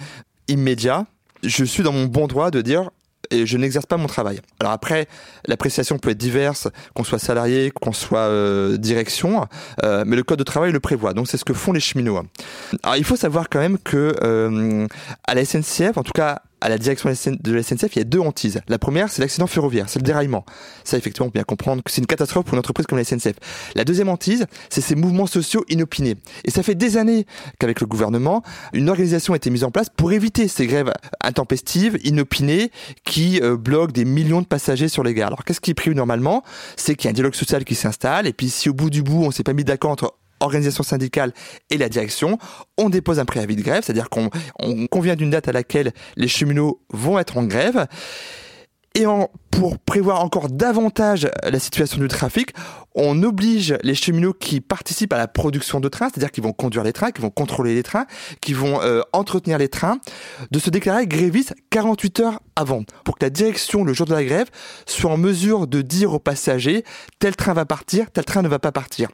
immédiat, 0.47 1.05
je 1.43 1.65
suis 1.65 1.83
dans 1.83 1.91
mon 1.91 2.05
bon 2.05 2.27
droit 2.27 2.49
de 2.49 2.61
dire 2.61 2.89
et 3.33 3.45
je 3.45 3.57
n'exerce 3.57 3.85
pas 3.85 3.97
mon 3.97 4.07
travail. 4.07 4.39
Alors 4.59 4.71
après, 4.71 5.07
l'appréciation 5.45 5.97
peut 5.97 6.11
être 6.11 6.17
diverse, 6.17 6.67
qu'on 6.93 7.03
soit 7.03 7.19
salarié, 7.19 7.71
qu'on 7.71 7.93
soit 7.93 8.19
euh, 8.19 8.77
direction, 8.77 9.47
euh, 9.83 10.03
mais 10.05 10.15
le 10.15 10.23
code 10.23 10.39
de 10.39 10.43
travail 10.43 10.71
le 10.71 10.79
prévoit. 10.79 11.13
Donc 11.13 11.27
c'est 11.27 11.37
ce 11.37 11.45
que 11.45 11.53
font 11.53 11.71
les 11.71 11.79
cheminots. 11.79 12.21
Alors 12.83 12.97
il 12.97 13.03
faut 13.03 13.15
savoir 13.15 13.49
quand 13.49 13.59
même 13.59 13.77
que 13.77 14.15
euh, 14.21 14.87
à 15.25 15.35
la 15.35 15.45
SNCF, 15.45 15.97
en 15.97 16.03
tout 16.03 16.13
cas 16.13 16.41
à 16.63 16.69
la 16.69 16.77
direction 16.77 17.09
de 17.09 17.53
la 17.53 17.61
SNCF, 17.61 17.95
il 17.95 17.99
y 17.99 18.01
a 18.01 18.05
deux 18.05 18.21
hantises. 18.21 18.61
La 18.69 18.79
première, 18.79 19.09
c'est 19.09 19.21
l'accident 19.21 19.47
ferroviaire, 19.47 19.89
c'est 19.89 19.99
le 19.99 20.03
déraillement. 20.03 20.45
Ça, 20.85 20.97
effectivement, 20.97 21.27
on 21.27 21.29
peut 21.29 21.39
bien 21.39 21.43
comprendre 21.43 21.83
que 21.83 21.91
c'est 21.91 21.99
une 21.99 22.07
catastrophe 22.07 22.45
pour 22.45 22.53
une 22.53 22.59
entreprise 22.59 22.87
comme 22.87 22.97
la 22.97 23.03
SNCF. 23.03 23.35
La 23.75 23.83
deuxième 23.83 24.07
hantise, 24.07 24.45
c'est 24.69 24.79
ces 24.79 24.95
mouvements 24.95 25.27
sociaux 25.27 25.65
inopinés. 25.67 26.15
Et 26.45 26.51
ça 26.51 26.63
fait 26.63 26.75
des 26.75 26.95
années 26.95 27.25
qu'avec 27.59 27.81
le 27.81 27.85
gouvernement, 27.85 28.43
une 28.71 28.89
organisation 28.89 29.33
a 29.33 29.35
été 29.35 29.49
mise 29.49 29.65
en 29.65 29.71
place 29.71 29.89
pour 29.89 30.13
éviter 30.13 30.47
ces 30.47 30.65
grèves 30.65 30.93
intempestives, 31.21 31.99
inopinées, 32.05 32.71
qui 33.03 33.41
euh, 33.41 33.57
bloquent 33.57 33.91
des 33.91 34.05
millions 34.05 34.41
de 34.41 34.47
passagers 34.47 34.87
sur 34.87 35.03
les 35.03 35.13
gares. 35.13 35.27
Alors, 35.27 35.43
qu'est-ce 35.43 35.59
qui 35.59 35.71
est 35.71 35.75
prévu 35.75 35.97
normalement? 35.97 36.43
C'est 36.77 36.95
qu'il 36.95 37.05
y 37.05 37.07
a 37.09 37.11
un 37.11 37.13
dialogue 37.13 37.35
social 37.35 37.65
qui 37.65 37.75
s'installe, 37.75 38.25
et 38.25 38.31
puis 38.31 38.49
si 38.49 38.69
au 38.69 38.73
bout 38.73 38.89
du 38.89 39.03
bout, 39.03 39.25
on 39.25 39.31
s'est 39.31 39.43
pas 39.43 39.53
mis 39.53 39.65
d'accord 39.65 39.91
entre 39.91 40.15
organisation 40.43 40.83
syndicale 40.83 41.33
et 41.69 41.77
la 41.77 41.89
direction, 41.89 42.37
on 42.77 42.89
dépose 42.89 43.19
un 43.19 43.25
préavis 43.25 43.55
de 43.55 43.61
grève, 43.61 43.83
c'est-à-dire 43.83 44.09
qu'on 44.09 44.29
on 44.59 44.87
convient 44.87 45.15
d'une 45.15 45.29
date 45.29 45.47
à 45.47 45.51
laquelle 45.51 45.91
les 46.15 46.27
cheminots 46.27 46.81
vont 46.89 47.19
être 47.19 47.37
en 47.37 47.43
grève. 47.43 47.87
Et 48.95 49.05
pour 49.49 49.79
prévoir 49.79 50.23
encore 50.23 50.49
davantage 50.49 51.27
la 51.43 51.57
situation 51.57 51.97
du 51.97 52.07
trafic, 52.07 52.53
on 52.93 53.23
oblige 53.23 53.75
les 53.81 53.95
cheminots 53.95 54.33
qui 54.33 54.61
participent 54.61 55.13
à 55.13 55.17
la 55.17 55.27
production 55.27 55.79
de 55.79 55.89
trains, 55.89 56.09
c'est-à-dire 56.09 56.31
qui 56.31 56.41
vont 56.41 56.53
conduire 56.53 56.83
les 56.83 56.93
trains, 56.93 57.09
qui 57.09 57.21
vont 57.21 57.31
contrôler 57.31 57.73
les 57.73 57.81
trains, 57.81 58.05
qui 58.39 58.53
vont 58.53 58.83
euh, 58.83 59.01
entretenir 59.11 59.57
les 59.57 59.67
trains, 59.67 59.97
de 60.51 60.59
se 60.59 60.69
déclarer 60.69 61.07
grévistes 61.07 61.55
48 61.71 62.19
heures 62.19 62.39
avant, 62.55 62.83
pour 63.03 63.17
que 63.17 63.25
la 63.25 63.31
direction, 63.31 63.83
le 63.83 63.93
jour 63.93 64.05
de 64.05 64.13
la 64.13 64.23
grève, 64.23 64.49
soit 64.85 65.09
en 65.09 65.17
mesure 65.17 65.65
de 65.65 65.81
dire 65.81 66.13
aux 66.13 66.19
passagers 66.19 66.83
tel 67.17 67.35
train 67.35 67.53
va 67.53 67.65
partir, 67.65 68.11
tel 68.11 68.25
train 68.25 68.43
ne 68.43 68.47
va 68.47 68.59
pas 68.59 68.71
partir. 68.71 69.09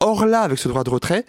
Or 0.00 0.26
là, 0.26 0.42
avec 0.42 0.58
ce 0.58 0.68
droit 0.68 0.84
de 0.84 0.90
retrait, 0.90 1.24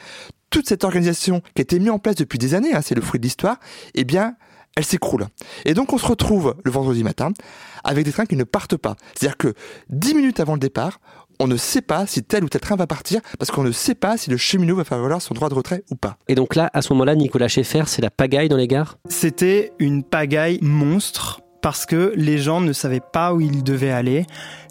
toute 0.50 0.67
cette 0.67 0.83
organisation 0.83 1.41
qui 1.55 1.62
a 1.62 1.63
été 1.63 1.79
mise 1.79 1.89
en 1.89 2.00
place 2.00 2.15
depuis 2.15 2.38
des 2.38 2.53
années, 2.53 2.74
hein, 2.74 2.81
c'est 2.83 2.95
le 2.95 3.01
fruit 3.01 3.19
de 3.19 3.25
l'histoire, 3.25 3.60
eh 3.95 4.03
bien, 4.03 4.36
elle 4.75 4.86
s'écroule. 4.86 5.27
Et 5.65 5.74
donc 5.74 5.94
on 5.94 5.98
se 5.98 6.06
retrouve 6.06 6.56
le 6.63 6.72
vendredi 6.72 7.03
matin 7.03 7.32
avec 7.84 8.06
des 8.06 8.12
trains 8.12 8.25
qui 8.25 8.36
ne 8.36 8.44
partent 8.44 8.77
pas. 8.77 8.96
C'est-à-dire 9.15 9.38
que 9.38 9.53
10 9.89 10.15
minutes 10.15 10.39
avant 10.39 10.53
le 10.53 10.60
départ, 10.60 11.00
on 11.39 11.48
ne 11.48 11.58
sait 11.58 11.82
pas 11.82 12.06
si 12.06 12.24
tel 12.24 12.44
ou 12.44 12.50
tel 12.50 12.62
train 12.62 12.75
va 12.75 12.88
partir 12.88 13.22
parce 13.39 13.51
qu'on 13.51 13.63
ne 13.63 13.72
sait 13.72 13.96
pas 13.96 14.18
si 14.18 14.30
le 14.30 14.38
cheminot 14.38 14.75
va 14.75 14.84
faire 14.84 15.00
valoir 15.00 15.22
son 15.22 15.34
droit 15.34 15.50
de 15.50 15.56
retrait 15.56 15.84
ou 15.92 15.96
pas. 15.96 16.18
Et 16.27 16.36
donc 16.36 16.56
là, 16.56 16.70
à 16.74 16.82
ce 16.82 16.94
moment-là, 16.94 17.15
Nicolas 17.15 17.48
Schaeffer, 17.48 17.84
c'est 17.88 18.01
la 18.01 18.12
pagaille 18.12 18.50
dans 18.50 18.58
les 18.58 18.68
gares? 18.68 18.98
C'était 19.10 19.74
une 19.80 20.03
pagaille 20.03 20.60
monstre 20.62 21.42
parce 21.62 21.86
que 21.86 22.13
les 22.15 22.38
gens 22.38 22.62
ne 22.62 22.74
savaient 22.74 23.01
pas 23.01 23.34
où 23.34 23.42
ils 23.42 23.63
devaient 23.63 23.92
aller. 23.92 24.25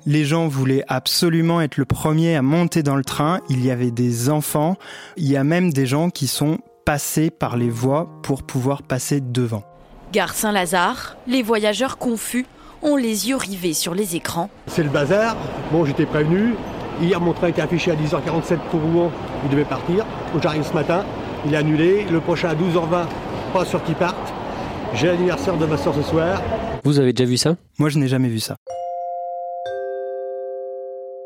Les 0.04 0.24
gens 0.24 0.46
voulaient 0.46 0.84
absolument 0.88 1.60
être 1.60 1.78
le 1.78 1.84
premier 1.84 2.36
à 2.36 2.42
monter 2.42 2.82
dans 2.82 2.96
le 2.96 3.04
train. 3.04 3.40
Il 3.48 3.64
y 3.64 3.70
avait 3.70 3.90
des 3.90 4.28
enfants. 4.28 4.76
Il 5.16 5.28
y 5.28 5.36
a 5.36 5.44
même 5.44 5.72
des 5.72 5.86
gens 5.86 6.10
qui 6.10 6.26
sont 6.26 6.58
passés 6.84 7.30
par 7.30 7.56
les 7.56 7.70
voies 7.70 8.08
pour 8.22 8.42
pouvoir 8.42 8.82
passer 8.82 9.20
devant. 9.20 9.64
Gare 10.12 10.34
Saint-Lazare, 10.34 11.16
les 11.26 11.42
voyageurs 11.42 11.96
confus 11.96 12.44
ont 12.82 12.96
les 12.96 13.30
yeux 13.30 13.36
rivés 13.36 13.72
sur 13.72 13.94
les 13.94 14.14
écrans. 14.14 14.50
C'est 14.66 14.82
le 14.82 14.90
bazar. 14.90 15.36
Bon, 15.72 15.86
j'étais 15.86 16.04
prévenu. 16.04 16.54
Hier, 17.00 17.18
mon 17.18 17.32
train 17.32 17.48
était 17.48 17.62
affiché 17.62 17.92
à 17.92 17.94
10h47 17.94 18.58
pour 18.70 18.82
Rouen. 18.82 19.10
Il 19.44 19.50
devait 19.50 19.64
partir. 19.64 20.04
J'arrive 20.42 20.64
ce 20.64 20.74
matin. 20.74 21.06
Il 21.46 21.54
est 21.54 21.56
annulé. 21.56 22.04
Le 22.10 22.20
prochain 22.20 22.50
à 22.50 22.54
12h20, 22.54 23.06
pas 23.54 23.64
sûr 23.64 23.82
qu'il 23.84 23.94
parte. 23.94 24.34
J'ai 24.92 25.06
l'anniversaire 25.06 25.56
de 25.56 25.64
ma 25.64 25.78
soeur 25.78 25.94
ce 25.94 26.02
soir. 26.02 26.42
Vous 26.84 26.98
avez 26.98 27.14
déjà 27.14 27.26
vu 27.26 27.38
ça? 27.38 27.56
Moi, 27.78 27.88
je 27.88 27.98
n'ai 27.98 28.08
jamais 28.08 28.28
vu 28.28 28.38
ça. 28.38 28.56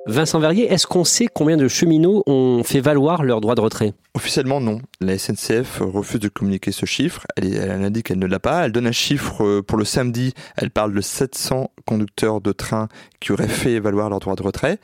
Vincent 0.09 0.39
Verrier, 0.39 0.73
est-ce 0.73 0.87
qu'on 0.87 1.03
sait 1.03 1.27
combien 1.27 1.57
de 1.57 1.67
cheminots 1.67 2.23
ont 2.29 2.63
fait 2.63 2.79
valoir 2.79 3.25
leur 3.25 3.41
droit 3.41 3.57
de 3.57 3.61
retrait? 3.61 3.93
Officiellement, 4.15 4.61
non. 4.61 4.81
La 5.01 5.19
SNCF 5.19 5.81
refuse 5.81 6.21
de 6.21 6.29
communiquer 6.29 6.71
ce 6.71 6.87
chiffre. 6.87 7.27
Elle, 7.37 7.71
indique 7.85 8.07
qu'elle 8.07 8.21
ne 8.21 8.27
l'a 8.27 8.39
pas. 8.39 8.65
Elle 8.65 8.73
donne 8.73 8.87
un 8.87 8.93
chiffre 8.93 9.45
euh, 9.45 9.63
pour 9.63 9.77
le 9.77 9.85
samedi. 9.85 10.33
Elle 10.57 10.71
parle 10.71 10.95
de 10.95 11.01
700 11.01 11.73
conducteurs 11.87 12.41
de 12.41 12.53
train 12.53 12.89
qui 13.21 13.33
auraient 13.33 13.49
fait 13.49 13.81
valoir 13.81 14.09
leur 14.09 14.21
droit 14.21 14.37
de 14.37 14.43
retrait. 14.43 14.79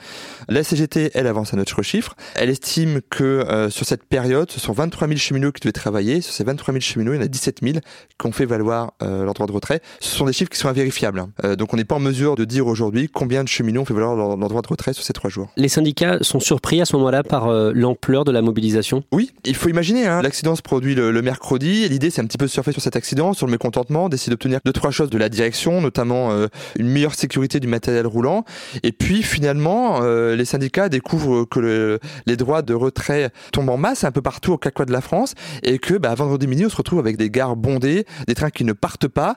La 0.48 0.64
CGT, 0.64 1.12
elle 1.14 1.26
avance 1.26 1.54
un 1.54 1.58
autre 1.58 1.82
chiffre. 1.82 2.14
Elle 2.34 2.50
estime 2.50 3.00
que 3.08 3.24
euh, 3.24 3.70
sur 3.70 3.86
cette 3.86 4.04
période, 4.04 4.50
ce 4.50 4.60
sont 4.60 4.72
23 4.72 5.08
000 5.08 5.18
cheminots 5.18 5.52
qui 5.52 5.60
devaient 5.60 5.72
travailler. 5.72 6.20
Sur 6.20 6.32
ces 6.32 6.44
23 6.44 6.72
000 6.72 6.80
cheminots, 6.80 7.12
il 7.12 7.16
y 7.16 7.18
en 7.20 7.22
a 7.22 7.28
17 7.28 7.60
000 7.62 7.78
qui 8.18 8.26
ont 8.26 8.32
fait 8.32 8.46
valoir 8.46 8.92
euh, 9.02 9.24
leur 9.24 9.34
droit 9.34 9.46
de 9.46 9.52
retrait. 9.52 9.80
Ce 10.00 10.14
sont 10.14 10.26
des 10.26 10.32
chiffres 10.32 10.50
qui 10.50 10.58
sont 10.58 10.68
invérifiables. 10.68 11.26
Euh, 11.44 11.56
donc 11.56 11.72
on 11.72 11.76
n'est 11.76 11.84
pas 11.84 11.94
en 11.94 12.00
mesure 12.00 12.34
de 12.34 12.44
dire 12.44 12.66
aujourd'hui 12.66 13.08
combien 13.08 13.44
de 13.44 13.48
cheminots 13.48 13.82
ont 13.82 13.84
fait 13.84 13.94
valoir 13.94 14.16
leur, 14.16 14.36
droit 14.36 14.62
de 14.62 14.68
retrait 14.68 14.92
sur 14.92 15.04
ces 15.12 15.14
trois 15.14 15.30
jours. 15.30 15.50
Les 15.56 15.68
syndicats 15.68 16.18
sont 16.22 16.40
surpris 16.40 16.80
à 16.80 16.84
ce 16.84 16.96
moment-là 16.96 17.22
par 17.22 17.50
l'ampleur 17.74 18.24
de 18.24 18.32
la 18.32 18.42
mobilisation 18.42 19.04
Oui, 19.12 19.30
il 19.44 19.54
faut 19.54 19.68
imaginer, 19.68 20.06
hein, 20.06 20.22
l'accident 20.22 20.56
se 20.56 20.62
produit 20.62 20.94
le, 20.94 21.10
le 21.10 21.22
mercredi, 21.22 21.84
et 21.84 21.88
l'idée 21.88 22.10
c'est 22.10 22.20
un 22.20 22.26
petit 22.26 22.38
peu 22.38 22.46
de 22.46 22.50
surfer 22.50 22.72
sur 22.72 22.82
cet 22.82 22.96
accident, 22.96 23.32
sur 23.32 23.46
le 23.46 23.52
mécontentement, 23.52 24.08
d'essayer 24.08 24.30
d'obtenir 24.30 24.60
deux, 24.64 24.72
trois 24.72 24.90
choses 24.90 25.10
de 25.10 25.18
la 25.18 25.28
direction, 25.28 25.80
notamment 25.80 26.30
euh, 26.30 26.46
une 26.78 26.88
meilleure 26.88 27.14
sécurité 27.14 27.60
du 27.60 27.68
matériel 27.68 28.06
roulant, 28.06 28.44
et 28.82 28.92
puis 28.92 29.22
finalement, 29.22 30.00
euh, 30.02 30.36
les 30.36 30.44
syndicats 30.44 30.88
découvrent 30.88 31.44
que 31.44 31.60
le, 31.60 31.98
les 32.26 32.36
droits 32.36 32.62
de 32.62 32.74
retrait 32.74 33.30
tombent 33.52 33.70
en 33.70 33.76
masse 33.76 34.04
un 34.04 34.12
peu 34.12 34.22
partout 34.22 34.52
au 34.52 34.58
quatre 34.58 34.84
de 34.84 34.92
la 34.92 35.00
France, 35.00 35.34
et 35.62 35.78
que 35.78 35.94
bah, 35.94 36.14
vendredi 36.14 36.46
midi, 36.46 36.64
on 36.66 36.68
se 36.68 36.76
retrouve 36.76 36.98
avec 36.98 37.16
des 37.16 37.30
gares 37.30 37.56
bondées, 37.56 38.06
des 38.26 38.34
trains 38.34 38.50
qui 38.50 38.64
ne 38.64 38.72
partent 38.72 39.08
pas. 39.08 39.36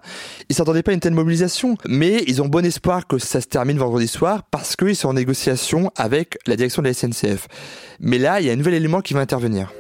Ils 0.50 0.56
s'attendaient 0.56 0.84
pas 0.84 0.92
à 0.92 0.94
une 0.94 1.00
telle 1.00 1.14
mobilisation, 1.14 1.78
mais 1.88 2.24
ils 2.28 2.42
ont 2.42 2.48
bon 2.48 2.66
espoir 2.66 3.08
que 3.08 3.18
ça 3.18 3.42
se 3.42 3.48
termine 3.48 3.78
vendredi 3.78 4.08
soir, 4.08 4.44
parce 4.50 4.76
qu'ils 4.76 4.96
sont 4.96 5.10
en 5.10 5.14
négociation 5.14 5.65
avec 5.96 6.38
la 6.46 6.56
direction 6.56 6.82
de 6.82 6.88
la 6.88 6.94
SNCF. 6.94 7.48
Mais 8.00 8.18
là, 8.18 8.40
il 8.40 8.48
y 8.48 8.50
a 8.50 8.54
un 8.54 8.56
nouvel 8.56 8.74
élément 8.76 9.02
qui 9.02 9.14
va 9.14 9.22
intervenir. 9.22 9.72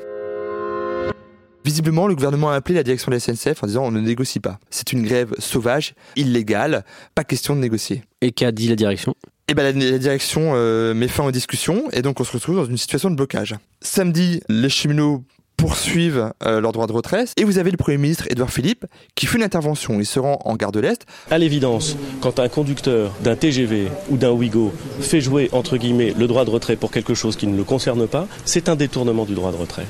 Visiblement, 1.63 2.07
le 2.07 2.15
gouvernement 2.15 2.51
a 2.51 2.55
appelé 2.55 2.75
la 2.75 2.83
direction 2.83 3.09
de 3.09 3.15
la 3.15 3.19
SNCF 3.19 3.63
en 3.63 3.67
disant 3.67 3.85
on 3.85 3.91
ne 3.91 3.99
négocie 3.99 4.39
pas. 4.39 4.59
C'est 4.69 4.93
une 4.93 5.03
grève 5.03 5.33
sauvage, 5.39 5.95
illégale, 6.15 6.85
pas 7.15 7.23
question 7.23 7.55
de 7.55 7.61
négocier. 7.61 8.03
Et 8.21 8.31
qu'a 8.31 8.51
dit 8.51 8.67
la 8.67 8.75
direction? 8.75 9.15
Eh 9.47 9.53
ben, 9.53 9.63
la, 9.63 9.71
la 9.91 9.97
direction 9.97 10.53
euh, 10.55 10.93
met 10.93 11.07
fin 11.07 11.23
aux 11.23 11.31
discussions 11.31 11.83
et 11.91 12.01
donc 12.01 12.19
on 12.19 12.23
se 12.23 12.31
retrouve 12.31 12.55
dans 12.55 12.65
une 12.65 12.77
situation 12.77 13.09
de 13.09 13.15
blocage. 13.15 13.55
Samedi, 13.81 14.41
les 14.47 14.69
cheminots 14.69 15.23
poursuivent 15.57 16.31
euh, 16.45 16.61
leur 16.61 16.71
droit 16.71 16.87
de 16.87 16.91
retrait. 16.91 17.25
Et 17.37 17.43
vous 17.43 17.57
avez 17.57 17.71
le 17.71 17.77
Premier 17.77 17.97
ministre 17.97 18.25
Édouard 18.29 18.51
Philippe 18.51 18.85
qui 19.15 19.25
fait 19.25 19.37
une 19.37 19.43
intervention. 19.43 19.99
Il 19.99 20.05
se 20.05 20.19
rend 20.19 20.39
en 20.45 20.55
gare 20.55 20.71
de 20.71 20.79
l'Est. 20.79 21.05
À 21.31 21.37
l'évidence, 21.37 21.97
quand 22.21 22.39
un 22.39 22.49
conducteur 22.49 23.11
d'un 23.23 23.35
TGV 23.35 23.87
ou 24.09 24.17
d'un 24.17 24.31
Ouigo 24.31 24.73
fait 24.99 25.21
jouer, 25.21 25.49
entre 25.51 25.77
guillemets, 25.77 26.13
le 26.17 26.27
droit 26.27 26.45
de 26.45 26.49
retrait 26.49 26.75
pour 26.75 26.91
quelque 26.91 27.13
chose 27.13 27.35
qui 27.35 27.47
ne 27.47 27.55
le 27.55 27.63
concerne 27.63 28.07
pas, 28.07 28.27
c'est 28.45 28.69
un 28.69 28.75
détournement 28.75 29.25
du 29.25 29.33
droit 29.33 29.51
de 29.51 29.57
retrait. 29.57 29.85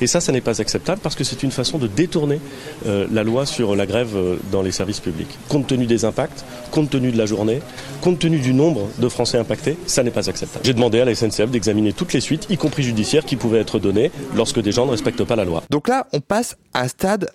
Et 0.00 0.06
ça, 0.06 0.20
ça 0.20 0.32
n'est 0.32 0.40
pas 0.40 0.60
acceptable 0.60 1.00
parce 1.02 1.14
que 1.14 1.24
c'est 1.24 1.42
une 1.42 1.50
façon 1.50 1.78
de 1.78 1.86
détourner 1.86 2.40
euh, 2.86 3.06
la 3.10 3.24
loi 3.24 3.46
sur 3.46 3.76
la 3.76 3.86
grève 3.86 4.16
euh, 4.16 4.36
dans 4.52 4.62
les 4.62 4.72
services 4.72 5.00
publics. 5.00 5.38
Compte 5.48 5.66
tenu 5.66 5.86
des 5.86 6.04
impacts, 6.04 6.44
compte 6.70 6.90
tenu 6.90 7.12
de 7.12 7.18
la 7.18 7.26
journée, 7.26 7.60
compte 8.00 8.18
tenu 8.18 8.38
du 8.38 8.52
nombre 8.52 8.88
de 8.98 9.08
Français 9.08 9.38
impactés, 9.38 9.76
ça 9.86 10.02
n'est 10.02 10.10
pas 10.10 10.28
acceptable. 10.28 10.64
J'ai 10.64 10.74
demandé 10.74 11.00
à 11.00 11.04
la 11.04 11.14
SNCF 11.14 11.50
d'examiner 11.50 11.92
toutes 11.92 12.12
les 12.12 12.20
suites, 12.20 12.46
y 12.50 12.56
compris 12.56 12.82
judiciaires, 12.82 13.24
qui 13.24 13.36
pouvaient 13.36 13.60
être 13.60 13.78
données 13.78 14.10
lorsque 14.34 14.60
des 14.60 14.72
gens 14.72 14.86
ne 14.86 14.90
respectent 14.90 15.24
pas 15.24 15.36
la 15.36 15.44
loi. 15.44 15.62
Donc 15.70 15.88
là, 15.88 16.06
on 16.12 16.20
passe 16.20 16.56
à 16.74 16.82
un 16.82 16.88
stade 16.88 17.30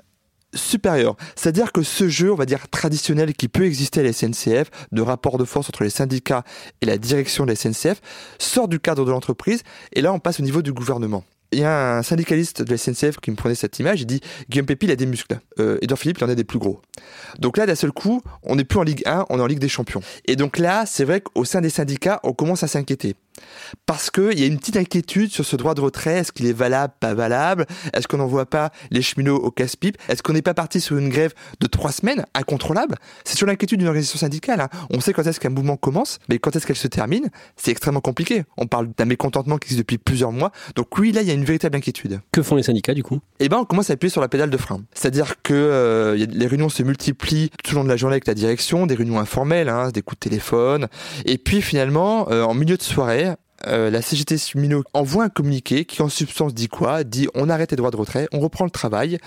supérieur. 0.54 1.16
C'est-à-dire 1.36 1.72
que 1.72 1.82
ce 1.82 2.10
jeu, 2.10 2.32
on 2.32 2.36
va 2.36 2.46
dire 2.46 2.68
traditionnel, 2.70 3.34
qui 3.34 3.48
peut 3.48 3.66
exister 3.66 4.02
à 4.02 4.04
la 4.04 4.14
SNCF, 4.14 4.70
de 4.92 5.02
rapport 5.02 5.38
de 5.38 5.46
force 5.46 5.70
entre 5.70 5.84
les 5.84 5.90
syndicats 5.90 6.44
et 6.82 6.86
la 6.86 6.98
direction 6.98 7.46
de 7.46 7.52
la 7.52 7.56
SNCF, 7.56 8.02
sort 8.40 8.68
du 8.68 8.80
cadre 8.80 9.06
de 9.06 9.12
l'entreprise, 9.12 9.64
et 9.94 10.02
là 10.02 10.14
on 10.14 10.20
passe 10.20 10.40
au 10.40 10.44
niveau 10.44 10.62
du 10.62 10.74
gouvernement. 10.74 11.24
Il 11.52 11.60
y 11.60 11.64
a 11.64 11.98
un 11.98 12.04
syndicaliste 12.04 12.62
de 12.62 12.72
la 12.72 12.78
SNCF 12.78 13.20
qui 13.20 13.30
me 13.30 13.36
prenait 13.36 13.56
cette 13.56 13.78
image, 13.80 14.02
il 14.02 14.06
dit 14.06 14.22
Guillaume 14.50 14.66
Pépi, 14.66 14.86
il 14.86 14.92
a 14.92 14.96
des 14.96 15.06
muscles. 15.06 15.40
Euh, 15.60 15.78
Edouard 15.82 16.00
Philippe, 16.00 16.20
il 16.20 16.24
en 16.24 16.30
a 16.30 16.36
des 16.36 16.46
plus 16.46 16.60
gros. 16.60 16.82
Donc 17.40 17.58
là, 17.58 17.66
d'un 17.66 17.76
seul 17.76 17.92
coup, 17.92 18.22
on 18.44 18.56
n'est 18.56 18.64
plus 18.64 18.80
en 18.80 18.84
Ligue 18.84 19.04
1, 19.06 19.26
on 19.30 19.38
est 19.38 19.42
en 19.42 19.48
Ligue 19.48 19.60
des 19.60 19.70
Champions. 19.70 20.02
Et 20.26 20.36
donc 20.36 20.58
là, 20.58 20.86
c'est 20.86 21.04
vrai 21.04 21.20
qu'au 21.22 21.44
sein 21.44 21.60
des 21.60 21.70
syndicats, 21.70 22.20
on 22.24 22.34
commence 22.34 22.64
à 22.64 22.68
s'inquiéter. 22.68 23.16
Parce 23.86 24.10
qu'il 24.10 24.40
y 24.40 24.44
a 24.44 24.46
une 24.46 24.58
petite 24.58 24.78
inquiétude 24.78 25.32
sur 25.32 25.46
ce 25.46 25.56
droit 25.56 25.74
de 25.74 25.82
retrait. 25.82 26.20
Est-ce 26.20 26.32
qu'il 26.32 26.46
est 26.46 26.54
valable, 26.54 26.94
pas 27.00 27.14
valable? 27.14 27.66
Est-ce 27.94 28.08
qu'on 28.08 28.18
n'envoie 28.18 28.46
pas 28.46 28.72
les 28.90 29.02
cheminots 29.02 29.38
au 29.38 29.52
casse-pipe? 29.52 29.98
Est-ce 30.10 30.24
qu'on 30.24 30.34
n'est 30.34 30.42
pas 30.42 30.54
parti 30.54 30.82
sur 30.82 30.98
une 30.98 31.10
grève 31.10 31.34
de 31.60 31.68
trois 31.68 31.92
semaines, 31.92 32.26
incontrôlable? 32.34 32.96
C'est 33.24 33.38
sur 33.38 33.48
l'inquiétude 33.48 33.80
d'une 33.80 33.88
organisation 33.88 34.20
syndicale. 34.20 34.62
Hein. 34.62 34.70
On 34.90 35.00
sait 35.00 35.14
quand 35.14 35.26
est-ce 35.26 35.40
qu'un 35.40 35.50
mouvement 35.50 35.78
commence, 35.78 36.20
mais 36.30 36.40
quand 36.40 36.56
est-ce 36.56 36.66
qu'elle 36.66 36.76
se 36.76 36.88
termine 36.88 37.30
C'est 37.56 37.72
extrêmement 37.72 38.02
compliqué. 38.02 38.44
On 38.58 38.68
parle 38.68 38.90
d'un 38.98 39.06
mécontentement 39.06 39.58
qui 39.58 39.68
existe 39.68 39.80
depuis 39.80 39.98
plusieurs 39.98 40.32
mois. 40.32 40.52
Donc 40.76 40.98
oui, 40.98 41.12
là, 41.12 41.22
il 41.22 41.28
y 41.28 41.32
a 41.32 41.34
une 41.34 41.46
véritable 41.46 41.78
inquiétude. 41.78 42.20
Que 42.32 42.42
font 42.42 42.56
les 42.56 42.64
syndicats 42.64 42.94
du 42.94 43.04
coup? 43.04 43.20
Eh 43.40 43.50
ben, 43.50 43.58
on 43.58 43.66
commence 43.66 43.90
à 43.90 43.94
appuyer 43.94 44.12
sur 44.12 44.22
la 44.22 44.28
pédale 44.28 44.50
de 44.50 44.58
frein. 44.58 44.82
C'est-à-dire 44.94 45.42
que 45.42 45.54
euh, 45.54 46.16
les 46.16 46.48
réunions 46.48 46.70
se 46.70 46.84
multiplient 46.84 47.50
tout 47.64 47.74
au 47.74 47.76
long 47.76 47.84
de 47.84 47.90
la 47.90 47.98
journée 47.98 48.14
avec 48.14 48.28
la 48.28 48.34
direction, 48.34 48.86
des 48.86 48.96
réunions 48.96 49.20
informelles, 49.20 49.70
hein, 49.70 49.90
des 49.90 50.02
coups 50.02 50.20
de 50.20 50.30
téléphone. 50.30 50.88
Et 51.26 51.38
puis 51.38 51.62
finalement, 51.62 52.30
euh, 52.30 52.44
en 52.44 52.54
milieu 52.54 52.78
de 52.78 52.82
soirée, 52.82 53.31
euh, 53.68 53.90
la 53.90 54.02
CGT 54.02 54.38
Cheminot 54.38 54.84
envoie 54.94 55.26
un 55.26 55.30
communiqué 55.30 55.86
qui 55.86 56.02
en 56.02 56.10
substance 56.10 56.54
dit 56.54 56.68
quoi? 56.68 57.04
Dit 57.04 57.28
on 57.34 57.50
arrête 57.50 57.72
les 57.72 57.78
droits 57.78 57.92
de 57.92 57.98
retrait, 57.98 58.28
on 58.32 58.40
reprend 58.40 58.66
le 58.66 58.72
travail, 58.72 59.18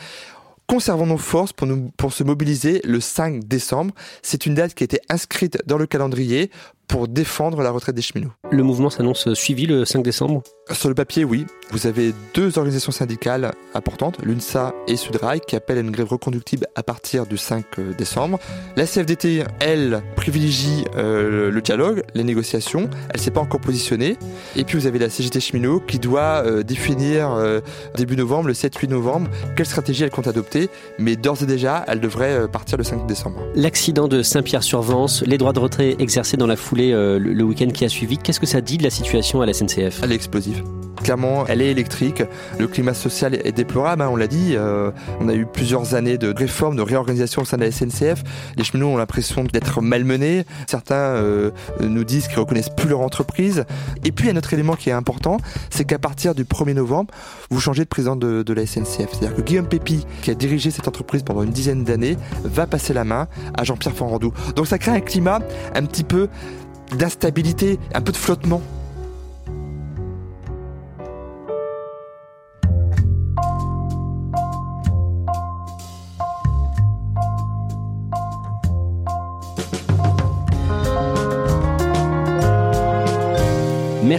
conservons 0.67 1.07
nos 1.07 1.19
forces 1.19 1.53
pour, 1.53 1.69
pour 1.97 2.12
se 2.12 2.25
mobiliser 2.25 2.81
le 2.85 3.00
5 3.00 3.45
décembre. 3.45 3.95
C'est 4.23 4.47
une 4.47 4.55
date 4.55 4.75
qui 4.75 4.83
a 4.83 4.87
été 4.87 5.00
inscrite 5.09 5.59
dans 5.67 5.79
le 5.79 5.87
calendrier 5.87 6.50
pour 6.88 7.09
défendre 7.09 7.62
la 7.62 7.71
retraite 7.71 7.95
des 7.95 8.03
cheminots. 8.03 8.33
Le 8.50 8.62
mouvement 8.62 8.91
s'annonce 8.91 9.33
suivi 9.35 9.67
le 9.67 9.85
5 9.85 10.03
décembre 10.03 10.43
Sur 10.71 10.88
le 10.88 10.95
papier, 10.95 11.25
oui. 11.25 11.47
Vous 11.71 11.87
avez 11.87 12.12
deux 12.35 12.59
organisations 12.59 12.93
syndicales 12.93 13.53
importantes, 13.75 14.19
l'UNSA 14.23 14.75
et 14.87 14.97
Sudrail, 14.97 15.41
qui 15.41 15.57
appellent 15.57 15.79
à 15.79 15.81
une 15.81 15.91
grève 15.91 16.09
reconductible 16.09 16.67
à 16.76 16.83
partir 16.83 17.26
du 17.26 17.37
5 17.37 17.64
euh, 17.79 17.95
décembre. 17.95 18.38
La 18.76 18.87
CFDT, 18.87 19.45
elle, 19.61 20.03
privilégie 20.14 20.85
euh, 20.97 21.50
le 21.50 21.61
dialogue, 21.62 22.03
les 22.14 22.25
négociations. 22.25 22.88
Elle 23.12 23.21
s'est 23.21 23.31
pas 23.31 23.41
encore 23.41 23.61
positionnée. 23.61 24.17
Et 24.57 24.64
puis 24.64 24.79
vous 24.79 24.87
avez 24.87 24.99
la 24.99 25.11
CGT 25.11 25.41
cheminot 25.41 25.81
qui 25.81 25.99
doit 25.99 26.43
euh, 26.45 26.62
définir 26.62 27.33
euh, 27.33 27.61
début 27.97 28.17
novembre, 28.17 28.49
le 28.49 28.55
7-8 28.55 28.88
novembre, 28.88 29.31
quelle 29.57 29.67
stratégie 29.67 30.05
elle 30.05 30.11
compte 30.11 30.29
adopter. 30.29 30.69
Mais 30.99 31.17
d'ores 31.17 31.43
et 31.43 31.47
déjà, 31.47 31.85
elle 31.88 32.00
devrait 32.00 32.49
partir 32.49 32.79
le 32.79 32.85
5 32.85 33.07
décembre. 33.07 33.41
L'accident 33.55 34.09
de 34.09 34.23
Saint-Pierre-sur-Vence, 34.23 35.23
les 35.26 35.38
droits 35.38 35.53
de 35.53 35.61
retrait 35.61 35.97
exercés 35.99 36.37
dans 36.37 36.47
la 36.47 36.57
euh, 36.78 37.19
le, 37.19 37.43
week-end 37.45 37.69
qui 37.69 37.85
a 37.85 37.88
suivi, 37.88 38.19
qu'est-ce 38.19 38.40
que 38.40 38.47
ça 38.47 38.61
dit 38.61 38.78
de 38.78 38.83
la 38.83 38.90
situation 38.90 39.40
à 39.40 39.47
la 39.47 39.52
SNCF 39.52 40.00
Elle 40.02 40.12
est 40.12 40.16
explosive. 40.16 40.62
Clairement, 41.02 41.45
elle 41.47 41.61
est 41.61 41.71
électrique. 41.71 42.23
Le 42.59 42.66
climat 42.66 42.95
social 42.95 43.35
est 43.35 43.52
déplorable, 43.52 44.00
hein, 44.00 44.09
on 44.11 44.16
l'a 44.16 44.26
dit. 44.26 44.54
Euh, 44.57 44.90
on 45.21 45.28
a 45.28 45.35
eu 45.35 45.45
plusieurs 45.45 45.95
années 45.95 46.16
de 46.16 46.33
réformes, 46.35 46.76
de 46.76 46.83
réorganisation 46.83 47.43
au 47.43 47.45
sein 47.45 47.59
de 47.59 47.64
la 47.64 47.71
SNCF. 47.71 48.23
Les 48.57 48.64
cheminots 48.64 48.88
ont 48.88 48.97
l'impression 48.97 49.45
d'être 49.45 49.83
malmenés. 49.83 50.47
Certains 50.66 50.95
euh, 50.95 51.50
nous 51.81 52.04
disent 52.04 52.28
qu'ils 52.28 52.38
reconnaissent 52.38 52.71
plus 52.71 52.88
leur 52.88 53.00
entreprise. 53.00 53.64
Et 54.04 54.12
puis, 54.12 54.31
un 54.31 54.37
autre 54.37 54.54
élément 54.54 54.76
qui 54.76 54.88
est 54.88 54.95
important, 54.95 55.37
c'est 55.69 55.85
qu'à 55.85 55.99
partir 55.99 56.35
du 56.35 56.45
1er 56.45 56.73
novembre, 56.73 57.12
vous 57.50 57.61
changez 57.61 57.83
de 57.83 57.88
président 57.88 58.16
de, 58.16 58.52
la 58.54 58.66
SNCF. 58.66 59.10
C'est-à-dire 59.10 59.34
que 59.34 59.43
Guillaume 59.43 59.69
Pépi, 59.69 60.06
qui 60.23 60.30
a 60.30 60.34
dirigé 60.34 60.71
cette 60.71 60.89
entreprise 60.89 61.23
pendant 61.23 61.43
une 61.43 61.50
dizaine 61.50 61.84
d'années, 61.84 62.17
va 62.45 62.67
passer 62.67 62.95
la 62.95 63.04
main 63.04 63.28
à 63.58 63.65
Jean-Pierre 63.65 63.95
Fanrandou. 63.95 64.32
Donc 64.56 64.69
ça 64.69 64.78
crée 64.78 64.93
un 64.93 65.00
climat 65.00 65.41
un 65.75 65.84
petit 65.84 66.04
peu 66.04 66.28
d'instabilité, 66.92 67.78
un 67.94 68.00
peu 68.00 68.12
de 68.12 68.16
flottement. 68.16 68.62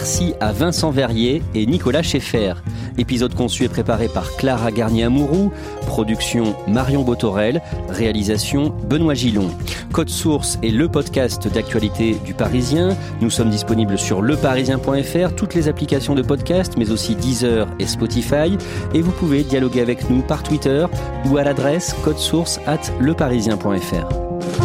Merci 0.06 0.36
à 0.40 0.52
Vincent 0.52 0.92
Verrier 0.92 1.42
et 1.56 1.66
Nicolas 1.66 2.04
Schaeffer. 2.04 2.54
Épisode 3.00 3.34
conçu 3.34 3.64
et 3.64 3.70
préparé 3.70 4.08
par 4.08 4.36
Clara 4.36 4.70
Garnier-Amouroux, 4.70 5.52
production 5.88 6.56
Marion 6.68 7.02
Botorel, 7.02 7.64
réalisation 7.90 8.70
Benoît 8.88 9.16
Gillon. 9.16 9.50
Code 9.92 10.12
Source 10.12 10.60
est 10.62 10.70
le 10.70 10.90
podcast 10.90 11.48
d'actualité 11.48 12.18
du 12.24 12.36
Parisien. 12.36 12.96
Nous 13.20 13.32
sommes 13.32 13.50
disponibles 13.50 13.98
sur 13.98 14.22
leparisien.fr, 14.22 15.34
toutes 15.36 15.56
les 15.56 15.68
applications 15.68 16.14
de 16.14 16.22
podcast, 16.22 16.74
mais 16.78 16.92
aussi 16.92 17.16
Deezer 17.16 17.68
et 17.80 17.88
Spotify. 17.88 18.60
Et 18.94 19.02
vous 19.02 19.12
pouvez 19.12 19.42
dialoguer 19.42 19.82
avec 19.82 20.08
nous 20.12 20.22
par 20.22 20.44
Twitter 20.44 20.86
ou 21.32 21.38
à 21.38 21.44
l'adresse 21.44 21.96
code 22.04 22.20
source 22.20 22.60
at 22.68 22.92
leparisien.fr. 23.02 24.65